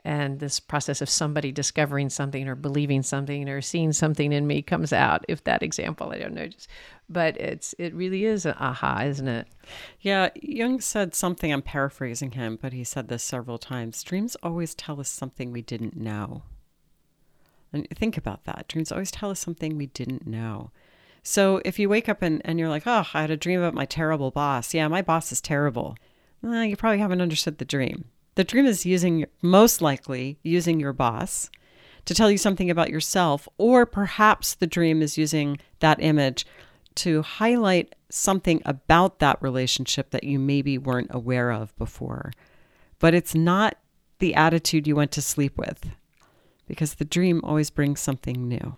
[0.04, 4.62] and this process of somebody discovering something or believing something or seeing something in me
[4.62, 6.68] comes out if that example i don't know just
[7.08, 9.48] but it's it really is an aha isn't it
[10.00, 14.74] yeah jung said something i'm paraphrasing him but he said this several times dreams always
[14.74, 16.42] tell us something we didn't know
[17.72, 18.68] and think about that.
[18.68, 20.70] Dreams always tell us something we didn't know.
[21.22, 23.74] So if you wake up and, and you're like, oh, I had a dream about
[23.74, 24.72] my terrible boss.
[24.72, 25.96] Yeah, my boss is terrible.
[26.42, 28.06] Well, you probably haven't understood the dream.
[28.36, 31.50] The dream is using, most likely, using your boss
[32.04, 36.46] to tell you something about yourself, or perhaps the dream is using that image
[36.94, 42.32] to highlight something about that relationship that you maybe weren't aware of before.
[42.98, 43.76] But it's not
[44.20, 45.90] the attitude you went to sleep with
[46.68, 48.76] because the dream always brings something new.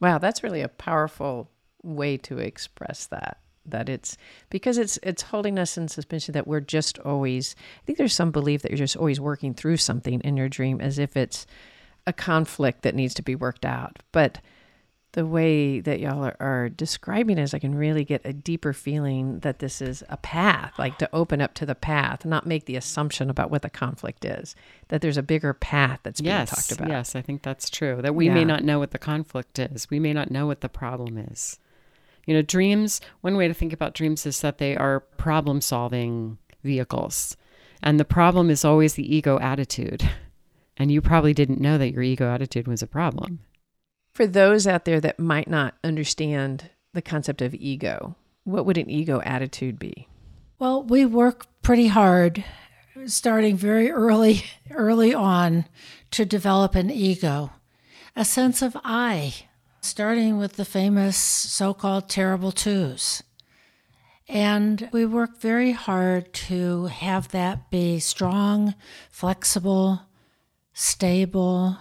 [0.00, 1.50] Wow, that's really a powerful
[1.82, 3.38] way to express that.
[3.66, 4.16] That it's
[4.48, 8.30] because it's it's holding us in suspension that we're just always I think there's some
[8.30, 11.46] belief that you're just always working through something in your dream as if it's
[12.06, 13.98] a conflict that needs to be worked out.
[14.12, 14.40] But
[15.12, 18.72] the way that y'all are, are, describing it is I can really get a deeper
[18.72, 22.66] feeling that this is a path, like to open up to the path, not make
[22.66, 24.54] the assumption about what the conflict is,
[24.88, 26.88] that there's a bigger path that's being yes, talked about.
[26.88, 28.00] Yes, I think that's true.
[28.00, 28.34] That we yeah.
[28.34, 29.90] may not know what the conflict is.
[29.90, 31.58] We may not know what the problem is.
[32.26, 36.38] You know, dreams, one way to think about dreams is that they are problem solving
[36.62, 37.36] vehicles.
[37.82, 40.08] And the problem is always the ego attitude.
[40.76, 43.40] And you probably didn't know that your ego attitude was a problem
[44.12, 48.90] for those out there that might not understand the concept of ego, what would an
[48.90, 50.08] ego attitude be?
[50.58, 52.44] Well, we work pretty hard
[53.06, 55.66] starting very early early on
[56.10, 57.50] to develop an ego,
[58.16, 59.34] a sense of I,
[59.80, 63.22] starting with the famous so-called terrible twos.
[64.28, 68.74] And we work very hard to have that be strong,
[69.10, 70.02] flexible,
[70.72, 71.78] stable,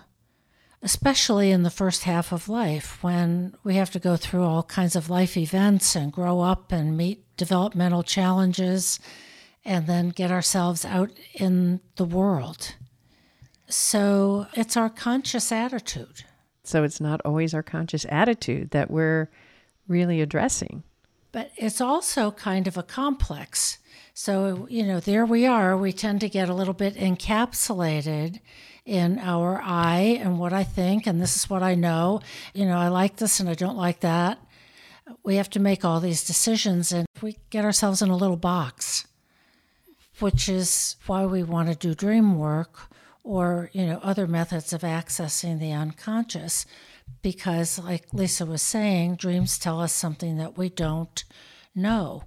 [0.82, 4.96] especially in the first half of life when we have to go through all kinds
[4.96, 9.00] of life events and grow up and meet developmental challenges
[9.66, 12.76] and then get ourselves out in the world.
[13.68, 16.24] So it's our conscious attitude.
[16.64, 19.30] So it's not always our conscious attitude that we're
[19.88, 20.84] really addressing.
[21.32, 23.78] But it's also kind of a complex.
[24.14, 25.78] So, you know, there we are.
[25.78, 28.40] We tend to get a little bit encapsulated
[28.86, 32.22] in our I and what I think, and this is what I know.
[32.54, 34.40] You know, I like this and I don't like that.
[35.24, 39.08] We have to make all these decisions, and we get ourselves in a little box,
[40.20, 42.90] which is why we want to do dream work
[43.24, 46.66] or you know other methods of accessing the unconscious
[47.22, 51.24] because like lisa was saying dreams tell us something that we don't
[51.76, 52.24] know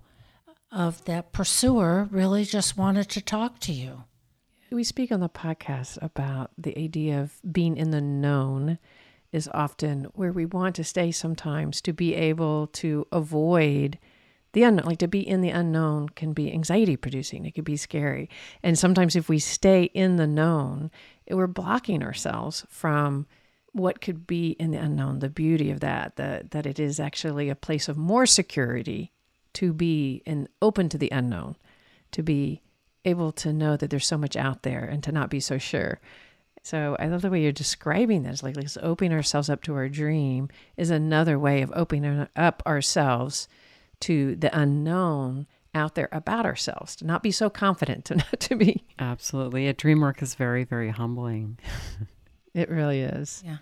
[0.71, 4.05] of that pursuer really just wanted to talk to you
[4.71, 8.79] we speak on the podcast about the idea of being in the known
[9.33, 13.99] is often where we want to stay sometimes to be able to avoid
[14.53, 14.87] the unknown.
[14.87, 18.29] Like to be in the unknown can be anxiety producing, it could be scary.
[18.63, 20.91] And sometimes if we stay in the known,
[21.31, 23.27] we're blocking ourselves from
[23.73, 27.49] what could be in the unknown, the beauty of that, the, that it is actually
[27.49, 29.13] a place of more security
[29.55, 31.57] to be and open to the unknown,
[32.13, 32.63] to be
[33.05, 36.01] able to know that there's so much out there and to not be so sure.
[36.63, 38.43] So I love the way you're describing this.
[38.43, 43.49] Like, opening ourselves up to our dream is another way of opening up ourselves
[44.01, 46.95] to the unknown out there about ourselves.
[46.97, 48.85] To not be so confident, to not to be.
[48.99, 51.59] Absolutely, a dream work is very, very humbling.
[52.55, 53.43] it really is.
[53.45, 53.59] Yeah.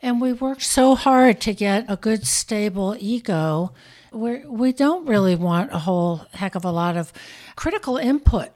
[0.00, 3.72] And we worked so hard to get a good, stable ego.
[4.12, 7.12] We're, we don't really want a whole heck of a lot of
[7.56, 8.50] critical input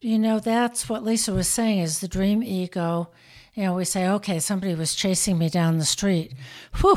[0.00, 3.08] you know, that's what Lisa was saying is the dream ego.
[3.54, 6.32] You know, we say, okay, somebody was chasing me down the street.
[6.80, 6.96] Whew,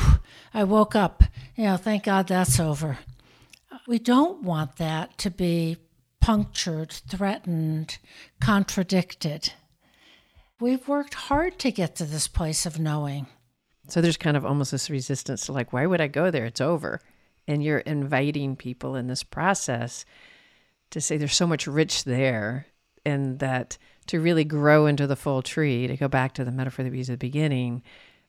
[0.53, 1.23] I woke up.
[1.55, 2.99] You know, thank God that's over.
[3.88, 5.77] We don't want that to be
[6.19, 7.97] punctured, threatened,
[8.39, 9.53] contradicted.
[10.60, 13.28] We've worked hard to get to this place of knowing.
[13.88, 16.45] So there's kind of almost this resistance to, like, why would I go there?
[16.45, 16.99] It's over.
[17.47, 20.05] And you're inviting people in this process
[20.91, 22.68] to say there's so much rich there
[23.05, 26.84] and that to really grow into the full tree, to go back to the metaphor
[26.84, 27.82] that we used at the beginning,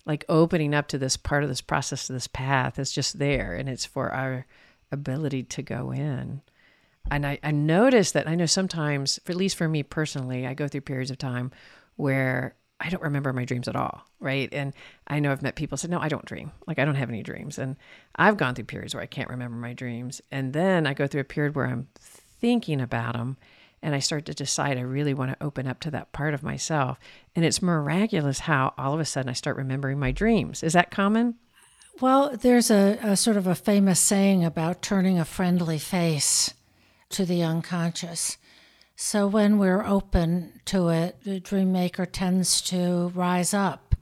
[0.06, 3.54] like opening up to this part of this process, to this path is just there,
[3.54, 4.46] and it's for our
[4.92, 6.42] ability to go in.
[7.10, 10.68] And I, I notice that I know sometimes, at least for me personally, I go
[10.68, 11.50] through periods of time
[12.00, 14.48] where I don't remember my dreams at all, right?
[14.52, 14.72] And
[15.06, 16.52] I know I've met people said, "No, I don't dream.
[16.66, 17.76] Like I don't have any dreams." And
[18.16, 21.20] I've gone through periods where I can't remember my dreams, and then I go through
[21.20, 21.88] a period where I'm
[22.40, 23.36] thinking about them,
[23.82, 26.42] and I start to decide I really want to open up to that part of
[26.42, 26.98] myself.
[27.36, 30.62] And it's miraculous how all of a sudden I start remembering my dreams.
[30.62, 31.36] Is that common?
[32.00, 36.54] Well, there's a, a sort of a famous saying about turning a friendly face
[37.10, 38.38] to the unconscious.
[39.02, 43.94] So when we're open to it, the dream maker tends to rise up.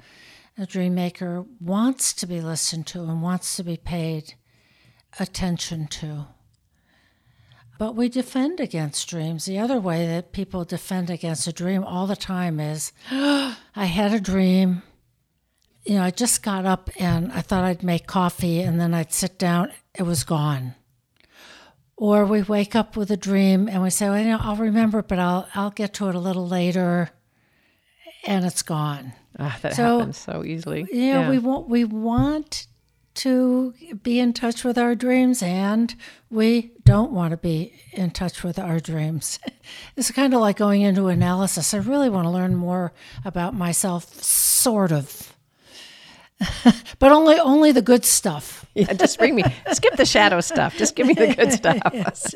[0.57, 4.35] The dream maker wants to be listened to and wants to be paid
[5.21, 6.27] attention to.
[7.79, 9.45] But we defend against dreams.
[9.45, 14.13] The other way that people defend against a dream all the time is I had
[14.13, 14.83] a dream.
[15.85, 19.13] You know, I just got up and I thought I'd make coffee and then I'd
[19.13, 20.75] sit down, it was gone.
[22.01, 25.03] Or we wake up with a dream and we say, well, you know, I'll remember,
[25.03, 27.11] but I'll I'll get to it a little later,
[28.25, 29.15] and it's gone.
[29.37, 30.87] Ah, that so, happens so easily.
[30.93, 32.69] You know, yeah, we want we want
[33.15, 33.75] to
[34.05, 35.93] be in touch with our dreams, and
[36.31, 39.41] we don't want to be in touch with our dreams.
[39.97, 41.75] it's kind of like going into analysis.
[41.75, 42.93] I really want to learn more
[43.25, 45.28] about myself, sort of.
[46.99, 48.65] but only only the good stuff.
[48.75, 50.77] yeah, just bring me skip the shadow stuff.
[50.77, 51.79] Just give me the good stuff.
[51.93, 52.35] yes.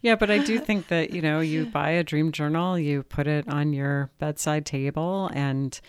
[0.00, 3.26] Yeah, but I do think that, you know, you buy a dream journal, you put
[3.26, 5.80] it on your bedside table and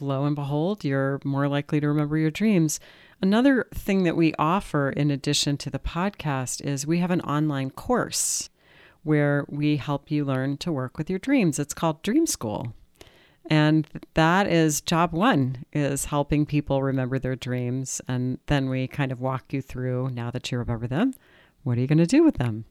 [0.00, 2.80] lo and behold, you're more likely to remember your dreams.
[3.20, 7.70] Another thing that we offer in addition to the podcast is we have an online
[7.70, 8.50] course
[9.04, 11.60] where we help you learn to work with your dreams.
[11.60, 12.74] It's called Dream School.
[13.46, 18.00] And that is job one is helping people remember their dreams.
[18.08, 21.14] And then we kind of walk you through now that you remember them,
[21.62, 22.64] what are you going to do with them?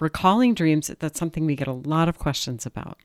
[0.00, 2.98] Recalling dreams, that's something we get a lot of questions about.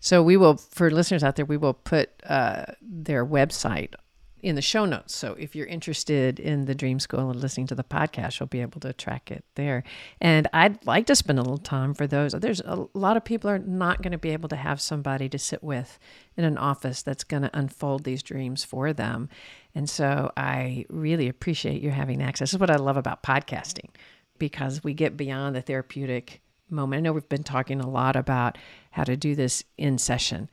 [0.00, 3.94] So we will, for listeners out there, we will put uh, their website
[4.42, 5.14] in the show notes.
[5.14, 8.60] So if you're interested in the Dream School and listening to the podcast, you'll be
[8.60, 9.84] able to track it there.
[10.20, 12.32] And I'd like to spend a little time for those.
[12.32, 15.38] There's a lot of people are not going to be able to have somebody to
[15.38, 15.98] sit with
[16.36, 19.28] in an office that's going to unfold these dreams for them.
[19.74, 22.50] And so I really appreciate you having access.
[22.50, 23.90] This is what I love about podcasting
[24.38, 26.98] because we get beyond the therapeutic moment.
[26.98, 28.58] I know we've been talking a lot about
[28.90, 30.50] how to do this in session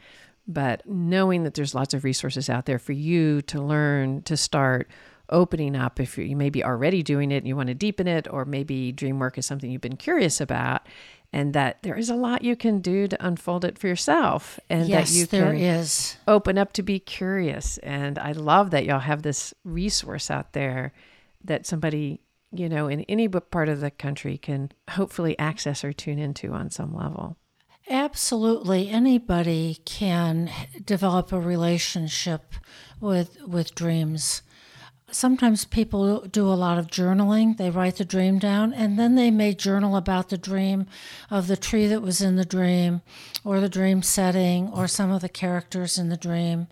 [0.50, 4.90] but knowing that there's lots of resources out there for you to learn to start
[5.30, 8.46] opening up if you maybe already doing it and you want to deepen it or
[8.46, 10.88] maybe dream work is something you've been curious about
[11.32, 14.90] and that there is a lot you can do to unfold it for yourself and
[14.90, 16.18] yes, that you there is.
[16.28, 20.92] open up to be curious and i love that y'all have this resource out there
[21.44, 22.20] that somebody
[22.52, 26.72] you know in any part of the country can hopefully access or tune into on
[26.72, 27.38] some level
[27.90, 30.52] Absolutely, anybody can
[30.86, 32.54] develop a relationship
[33.02, 34.44] with with dreams.
[35.10, 37.58] Sometimes people do a lot of journaling.
[37.58, 40.86] They write the dream down and then they may journal about the dream
[41.32, 43.02] of the tree that was in the dream
[43.44, 46.68] or the dream setting or some of the characters in the dream.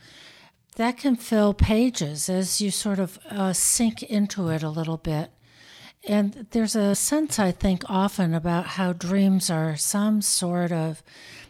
[0.75, 5.31] That can fill pages as you sort of uh, sink into it a little bit.
[6.07, 11.03] And there's a sense, I think, often about how dreams are some sort of,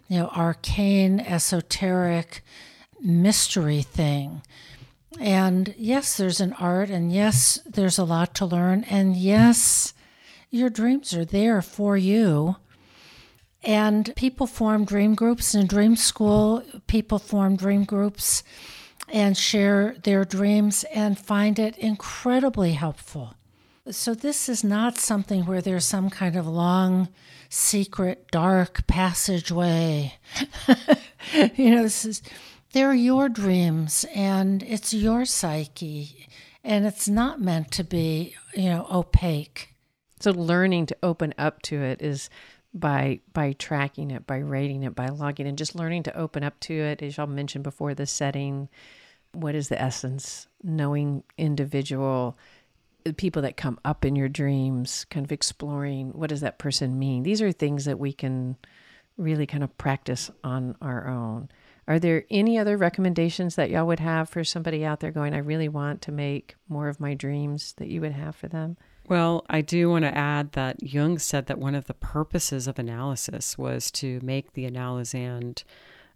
[0.08, 2.44] you know, arcane, esoteric
[3.00, 4.42] mystery thing.
[5.20, 9.94] And yes, there's an art, and yes, there's a lot to learn, and yes,
[10.50, 12.56] your dreams are there for you.
[13.64, 18.44] And people form dream groups in dream school, people form dream groups
[19.10, 23.37] and share their dreams and find it incredibly helpful.
[23.92, 27.08] So, this is not something where there's some kind of long,
[27.48, 30.16] secret, dark passageway.
[31.56, 32.22] you know, this is,
[32.74, 36.28] they're your dreams and it's your psyche,
[36.66, 39.74] and it's not meant to be, you know, opaque.
[40.20, 42.30] So, learning to open up to it is
[42.74, 46.60] by by tracking it, by rating it, by logging, and just learning to open up
[46.62, 47.02] to it.
[47.02, 48.68] As y'all mentioned before, the setting,
[49.32, 52.38] what is the essence, knowing individual
[53.14, 57.24] people that come up in your dreams, kind of exploring what does that person mean.
[57.24, 58.58] These are things that we can
[59.18, 61.50] really kind of practice on our own.
[61.88, 65.38] Are there any other recommendations that y'all would have for somebody out there going, I
[65.38, 68.78] really want to make more of my dreams that you would have for them?
[69.08, 72.78] Well, I do want to add that Jung said that one of the purposes of
[72.78, 75.64] analysis was to make the analysand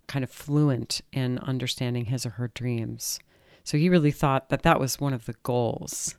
[0.07, 3.19] kind of fluent in understanding his or her dreams.
[3.63, 6.15] So he really thought that that was one of the goals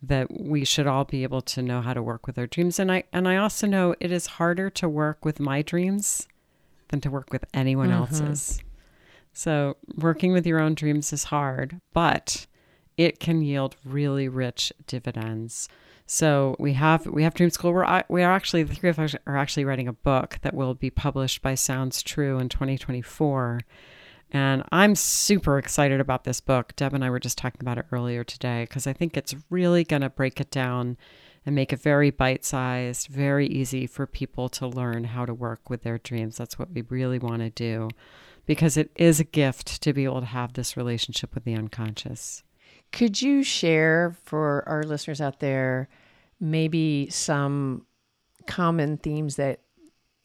[0.00, 2.92] that we should all be able to know how to work with our dreams and
[2.92, 6.28] I and I also know it is harder to work with my dreams
[6.88, 7.98] than to work with anyone mm-hmm.
[7.98, 8.62] else's.
[9.32, 12.46] So, working with your own dreams is hard, but
[12.96, 15.68] it can yield really rich dividends.
[16.06, 17.72] So we have we have Dream School.
[17.72, 20.74] We're we are actually the three of us are actually writing a book that will
[20.74, 23.60] be published by Sounds True in 2024.
[24.30, 26.74] And I'm super excited about this book.
[26.76, 29.84] Deb and I were just talking about it earlier today because I think it's really
[29.84, 30.98] going to break it down
[31.46, 35.70] and make it very bite sized, very easy for people to learn how to work
[35.70, 36.36] with their dreams.
[36.36, 37.88] That's what we really want to do
[38.44, 42.42] because it is a gift to be able to have this relationship with the unconscious.
[42.92, 45.88] Could you share for our listeners out there
[46.38, 47.86] maybe some
[48.46, 49.60] common themes that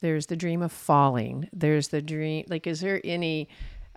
[0.01, 3.47] there's the dream of falling, there's the dream, like, is there any?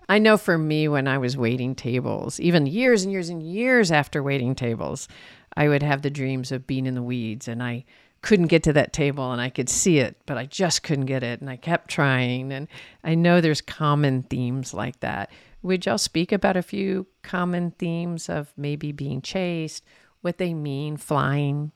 [0.09, 3.91] I know for me, when I was waiting tables, even years and years and years
[3.91, 5.07] after waiting tables,
[5.55, 7.83] I would have the dreams of being in the weeds and I
[8.21, 11.23] couldn't get to that table and I could see it, but I just couldn't get
[11.23, 11.41] it.
[11.41, 12.51] And I kept trying.
[12.51, 12.67] And
[13.03, 15.29] I know there's common themes like that.
[15.61, 19.83] Would y'all speak about a few common themes of maybe being chased,
[20.21, 21.71] what they mean, flying?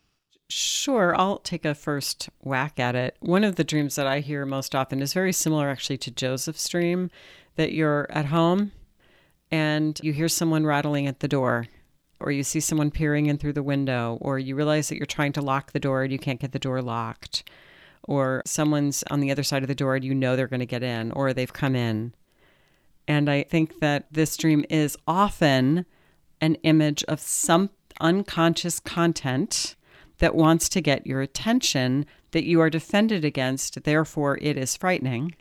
[0.50, 3.16] Sure, I'll take a first whack at it.
[3.22, 6.68] One of the dreams that I hear most often is very similar actually to Joseph's
[6.68, 7.10] dream
[7.56, 8.72] that you're at home
[9.52, 11.68] and you hear someone rattling at the door
[12.20, 15.34] or you see someone peering in through the window or you realize that you're trying
[15.34, 17.44] to lock the door and you can't get the door locked
[18.04, 20.66] or someone's on the other side of the door and you know they're going to
[20.66, 22.14] get in or they've come in.
[23.08, 25.86] And I think that this dream is often
[26.40, 29.76] an image of some unconscious content
[30.20, 35.36] that wants to get your attention that you are defended against, therefore, it is frightening.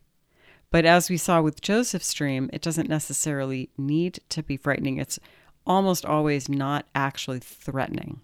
[0.71, 4.99] But as we saw with Joseph's dream, it doesn't necessarily need to be frightening.
[4.99, 5.19] It's
[5.67, 8.23] almost always not actually threatening.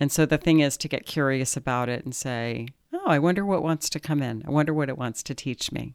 [0.00, 3.44] And so the thing is to get curious about it and say, oh, I wonder
[3.44, 4.44] what wants to come in.
[4.46, 5.94] I wonder what it wants to teach me.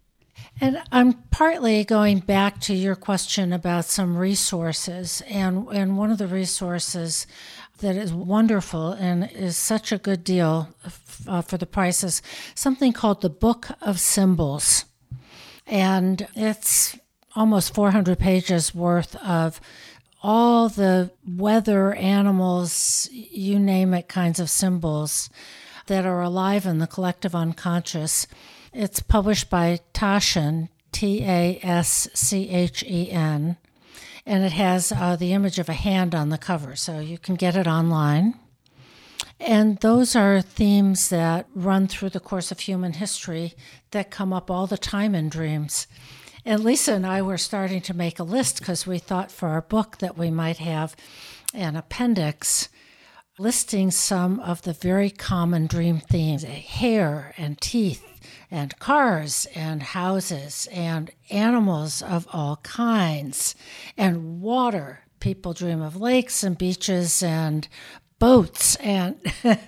[0.60, 5.22] And I'm partly going back to your question about some resources.
[5.30, 7.28] And, and one of the resources
[7.80, 10.70] that is wonderful and is such a good deal
[11.28, 12.22] uh, for the price is
[12.56, 14.86] something called the Book of Symbols.
[15.66, 16.98] And it's
[17.36, 19.60] almost 400 pages worth of
[20.22, 25.30] all the weather, animals, you name it, kinds of symbols
[25.88, 28.28] that are alive in the collective unconscious
[28.74, 33.58] it's published by Taschen, T A S C H E N,
[34.26, 37.36] and it has uh, the image of a hand on the cover, so you can
[37.36, 38.40] get it online.
[39.46, 43.56] And those are themes that run through the course of human history
[43.92, 45.86] that come up all the time in dreams.
[46.46, 49.62] And Lisa and I were starting to make a list because we thought for our
[49.62, 50.96] book that we might have
[51.54, 52.70] an appendix
[53.38, 60.70] listing some of the very common dream themes hair and teeth and cars and houses
[60.72, 63.56] and animals of all kinds
[63.98, 65.02] and water.
[65.20, 67.68] People dream of lakes and beaches and
[68.24, 69.60] boats, and it,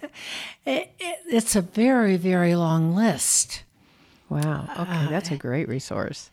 [0.66, 0.94] it,
[1.28, 3.64] it's a very, very long list.
[4.30, 4.70] Wow.
[4.80, 6.32] Okay, uh, that's a great resource.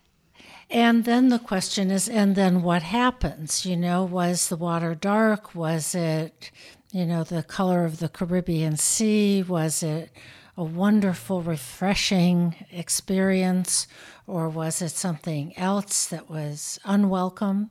[0.69, 3.65] And then the question is, and then what happens?
[3.65, 5.53] You know, was the water dark?
[5.53, 6.49] Was it,
[6.93, 9.43] you know, the color of the Caribbean Sea?
[9.43, 10.09] Was it
[10.55, 13.85] a wonderful, refreshing experience,
[14.27, 17.69] or was it something else that was unwelcome?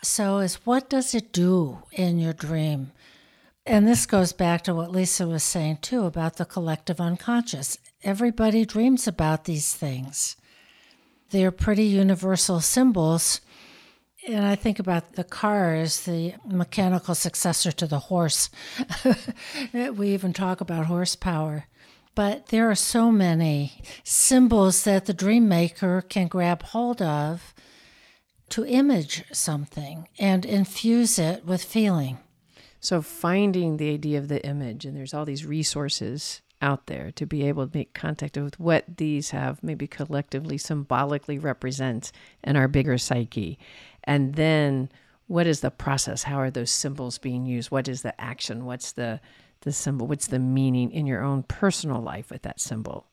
[0.00, 2.92] So, is what does it do in your dream?
[3.64, 7.78] And this goes back to what Lisa was saying too about the collective unconscious.
[8.02, 10.36] Everybody dreams about these things.
[11.30, 13.40] They're pretty universal symbols.
[14.26, 18.50] And I think about the car as the mechanical successor to the horse.
[19.72, 21.66] we even talk about horsepower.
[22.14, 27.54] But there are so many symbols that the dream maker can grab hold of
[28.50, 32.18] to image something and infuse it with feeling.
[32.82, 37.24] So, finding the idea of the image, and there's all these resources out there to
[37.24, 42.10] be able to make contact with what these have maybe collectively, symbolically represent
[42.42, 43.56] in our bigger psyche.
[44.02, 44.90] And then,
[45.28, 46.24] what is the process?
[46.24, 47.70] How are those symbols being used?
[47.70, 48.64] What is the action?
[48.64, 49.20] What's the
[49.60, 50.08] the symbol?
[50.08, 53.06] What's the meaning in your own personal life with that symbol?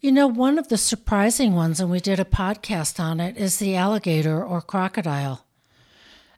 [0.00, 3.58] You know, one of the surprising ones, and we did a podcast on it, is
[3.58, 5.44] the alligator or crocodile.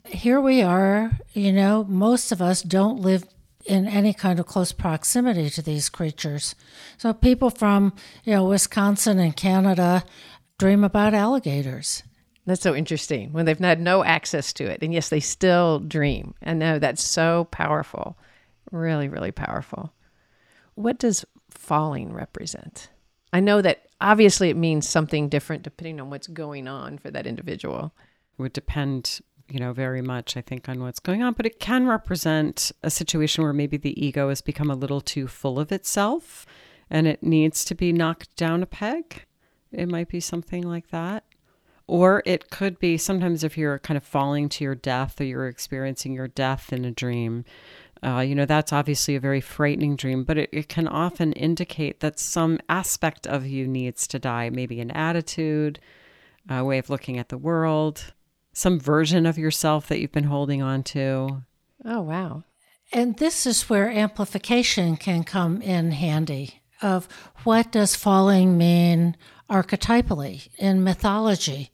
[0.07, 3.25] Here we are, you know, most of us don't live
[3.67, 6.55] in any kind of close proximity to these creatures.
[6.97, 7.95] So people from,
[8.25, 10.03] you know, Wisconsin and Canada
[10.59, 12.03] dream about alligators.
[12.47, 14.83] That's so interesting when they've had no access to it.
[14.83, 16.35] And yes, they still dream.
[16.41, 18.19] And no, that's so powerful.
[18.73, 19.93] Really, really powerful.
[20.75, 22.89] What does falling represent?
[23.33, 27.27] I know that obviously it means something different depending on what's going on for that
[27.27, 27.93] individual.
[28.39, 29.21] It would depend
[29.51, 32.91] you know, very much, I think, on what's going on, but it can represent a
[32.91, 36.47] situation where maybe the ego has become a little too full of itself
[36.89, 39.25] and it needs to be knocked down a peg.
[39.73, 41.25] It might be something like that.
[41.87, 45.49] Or it could be sometimes if you're kind of falling to your death or you're
[45.49, 47.45] experiencing your death in a dream,
[48.03, 52.01] uh, you know, that's obviously a very frightening dream, but it, it can often indicate
[52.01, 55.81] that some aspect of you needs to die, maybe an attitude,
[56.49, 58.13] a way of looking at the world,
[58.61, 61.43] some version of yourself that you've been holding on to.
[61.85, 62.45] Oh, wow.
[62.93, 67.09] And this is where amplification can come in handy of
[67.45, 69.17] what does falling mean
[69.49, 71.71] archetypally in mythology.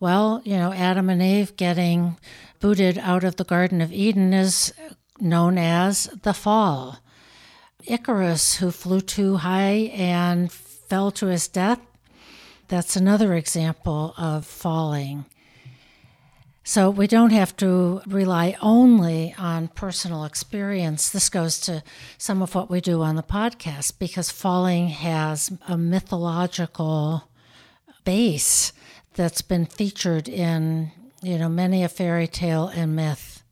[0.00, 2.18] Well, you know, Adam and Eve getting
[2.60, 4.72] booted out of the Garden of Eden is
[5.20, 6.98] known as the fall.
[7.84, 11.80] Icarus, who flew too high and fell to his death,
[12.68, 15.26] that's another example of falling.
[16.64, 21.08] So we don't have to rely only on personal experience.
[21.08, 21.82] This goes to
[22.18, 27.28] some of what we do on the podcast because falling has a mythological
[28.04, 28.72] base
[29.14, 33.42] that's been featured in, you know, many a fairy tale and myth.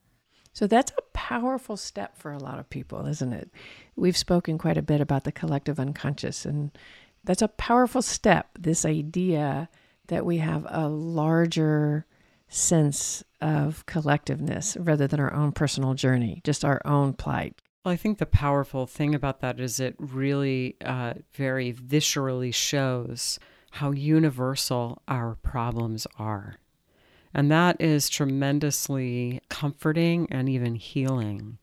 [0.53, 3.51] So that's a powerful step for a lot of people, isn't it?
[3.97, 6.71] We've spoken quite a bit about the collective unconscious and
[7.25, 9.69] that's a powerful step, this idea
[10.07, 12.07] that we have a larger
[12.51, 17.55] sense of collectiveness rather than our own personal journey, just our own plight.
[17.85, 23.39] Well, I think the powerful thing about that is it really uh, very viscerally shows
[23.71, 26.57] how universal our problems are.
[27.33, 31.59] And that is tremendously comforting and even healing.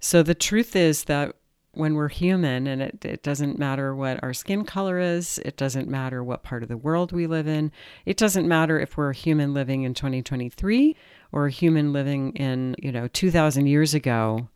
[0.00, 1.34] So the truth is that
[1.78, 5.88] when we're human, and it, it doesn't matter what our skin color is, it doesn't
[5.88, 7.70] matter what part of the world we live in,
[8.04, 10.96] it doesn't matter if we're a human living in 2023
[11.30, 14.48] or a human living in, you know, 2,000 years ago.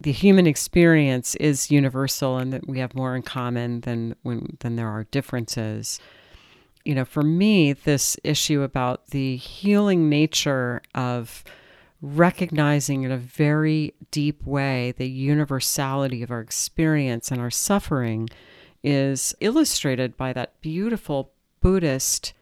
[0.00, 4.76] The human experience is universal and that we have more in common than when than
[4.76, 5.98] there are differences.
[6.84, 11.42] You know, for me, this issue about the healing nature of
[12.00, 18.28] recognizing in a very deep way the universality of our experience and our suffering
[18.82, 22.32] is illustrated by that beautiful Buddhist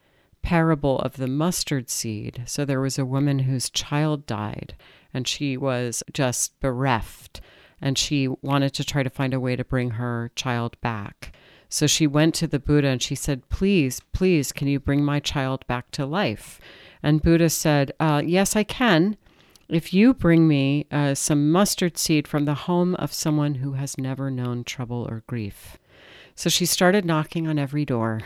[0.43, 2.43] parable of the mustard seed.
[2.47, 4.75] So there was a woman whose child died
[5.13, 7.41] and she was just bereft
[7.81, 11.35] and she wanted to try to find a way to bring her child back.
[11.69, 15.19] So she went to the Buddha and she said, Please, please, can you bring my
[15.19, 16.61] child back to life?
[17.03, 19.17] And Buddha said, uh, Yes, I can
[19.69, 23.99] if you bring me uh, some mustard seed from the home of someone who has
[23.99, 25.79] never known trouble or grief.
[26.35, 28.21] So she started knocking on every door.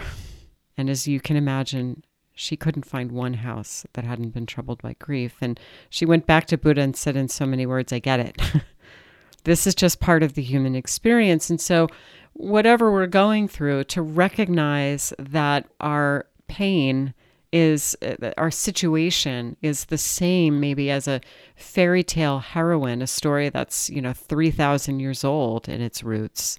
[0.77, 4.95] And as you can imagine, she couldn't find one house that hadn't been troubled by
[4.99, 5.37] grief.
[5.41, 5.61] And
[5.91, 8.41] she went back to Buddha and said, in so many words, I get it.
[9.45, 11.51] this is just part of the human experience.
[11.51, 11.89] And so,
[12.33, 17.13] whatever we're going through, to recognize that our pain
[17.53, 21.21] is uh, our situation is the same maybe as a
[21.57, 26.57] fairy tale heroine, a story that's, you know, 3,000 years old in its roots,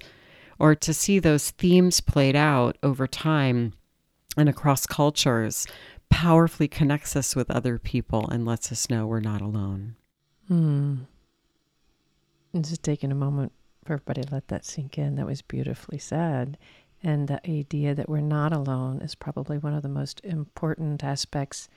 [0.58, 3.72] or to see those themes played out over time
[4.36, 5.66] and across cultures
[6.10, 9.96] powerfully connects us with other people and lets us know we're not alone.
[10.48, 10.96] Hmm.
[12.54, 13.52] Just taking a moment
[13.84, 15.16] for everybody to let that sink in.
[15.16, 16.58] That was beautifully said.
[17.02, 21.68] And the idea that we're not alone is probably one of the most important aspects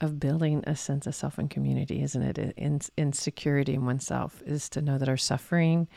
[0.00, 2.54] of building a sense of self and community, isn't it?
[2.56, 5.88] In, in security in oneself is to know that our suffering,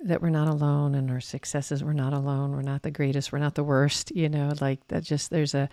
[0.00, 2.52] that we're not alone, and our successes, we're not alone.
[2.52, 3.32] We're not the greatest.
[3.32, 4.10] We're not the worst.
[4.14, 5.04] You know, like that.
[5.04, 5.68] Just there's a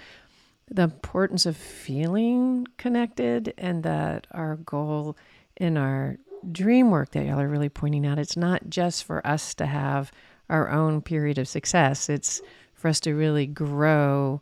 [0.71, 5.17] the importance of feeling connected, and that our goal
[5.57, 6.17] in our
[6.51, 8.19] dream work that y'all are really pointing out.
[8.19, 10.11] It's not just for us to have
[10.49, 12.09] our own period of success.
[12.09, 12.41] It's
[12.73, 14.41] for us to really grow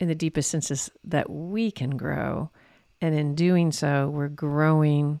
[0.00, 2.50] in the deepest senses that we can grow.
[3.00, 5.20] And in doing so, we're growing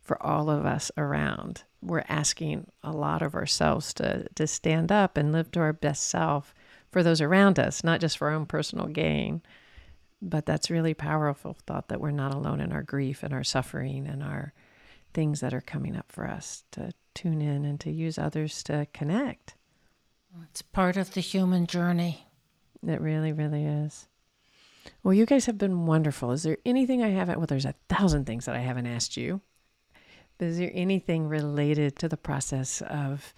[0.00, 1.64] for all of us around.
[1.82, 6.08] We're asking a lot of ourselves to, to stand up and live to our best
[6.08, 6.54] self
[6.90, 9.42] for those around us, not just for our own personal gain.
[10.20, 14.06] But that's really powerful thought that we're not alone in our grief and our suffering
[14.08, 14.52] and our
[15.14, 18.86] things that are coming up for us to tune in and to use others to
[18.92, 19.54] connect.
[20.50, 22.26] It's part of the human journey.
[22.86, 24.06] It really, really is.
[25.02, 26.32] Well, you guys have been wonderful.
[26.32, 27.38] Is there anything I haven't?
[27.38, 29.40] Well, there's a thousand things that I haven't asked you.
[30.38, 33.34] But is there anything related to the process of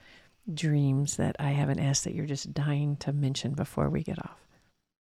[0.53, 4.39] dreams that I haven't asked that you're just dying to mention before we get off?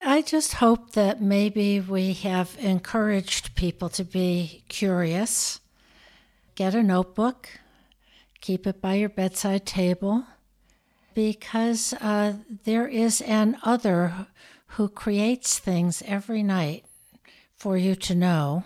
[0.02, 5.60] I I just hope that maybe we have encouraged people to be curious.
[6.54, 7.48] Get a notebook,
[8.42, 10.26] keep it by your bedside table,
[11.14, 12.34] because uh,
[12.64, 14.26] there is an other
[14.74, 16.84] who creates things every night
[17.56, 18.64] for you to know.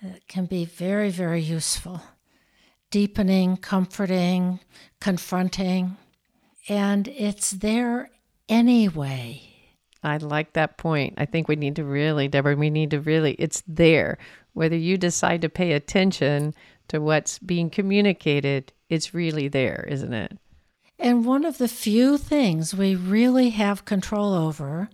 [0.00, 2.02] It can be very, very useful,
[2.90, 4.60] deepening, comforting,
[5.00, 5.96] confronting,
[6.68, 8.10] and it's there
[8.48, 9.42] anyway.
[10.02, 11.14] I like that point.
[11.16, 14.18] I think we need to really, Deborah, we need to really, it's there.
[14.52, 16.54] Whether you decide to pay attention
[16.88, 20.36] to what's being communicated, it's really there, isn't it?
[21.02, 24.88] And one of the few things we really have control over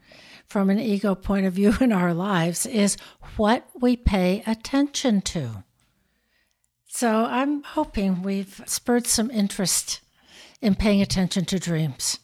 [0.47, 2.97] from an ego point of view in our lives is
[3.37, 5.65] what we pay attention to.
[6.87, 10.01] So I'm hoping we've spurred some interest
[10.63, 12.19] in paying attention to dreams.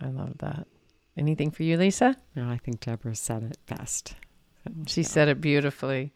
[0.00, 0.66] I love that.
[1.16, 2.16] Anything for you, Lisa?
[2.34, 4.16] No, I think Deborah said it best.
[4.88, 6.12] She said it beautifully.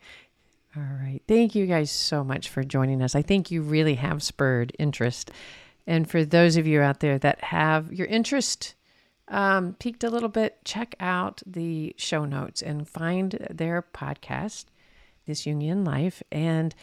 [0.76, 1.20] All right.
[1.28, 3.14] Thank you guys so much for joining us.
[3.14, 5.30] I think you really have spurred interest.
[5.86, 8.74] And for those of you out there that have your interest
[9.28, 14.66] um, peaked a little bit, check out the show notes and find their podcast,
[15.26, 16.74] This Jungian Life, and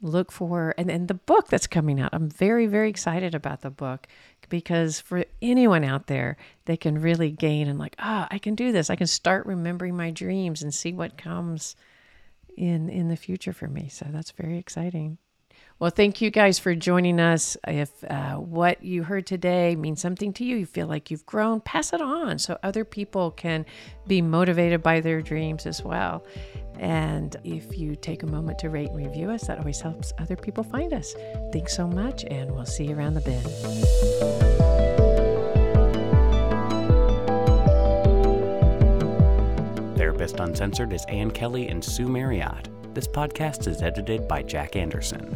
[0.00, 2.10] look for and, then the book that's coming out.
[2.12, 4.08] I'm very, very excited about the book
[4.48, 8.54] because for anyone out there, they can really gain and like, ah, oh, I can
[8.54, 8.90] do this.
[8.90, 11.76] I can start remembering my dreams and see what comes
[12.56, 13.88] in in the future for me.
[13.88, 15.18] So that's very exciting.
[15.78, 17.56] Well, thank you guys for joining us.
[17.66, 21.60] If uh, what you heard today means something to you, you feel like you've grown,
[21.60, 23.66] pass it on so other people can
[24.06, 26.24] be motivated by their dreams as well.
[26.78, 30.36] And if you take a moment to rate and review us, that always helps other
[30.36, 31.14] people find us.
[31.52, 33.46] Thanks so much, and we'll see you around the bend.
[39.96, 42.68] Therapist Uncensored is Ann Kelley and Sue Marriott.
[42.94, 45.34] This podcast is edited by Jack Anderson.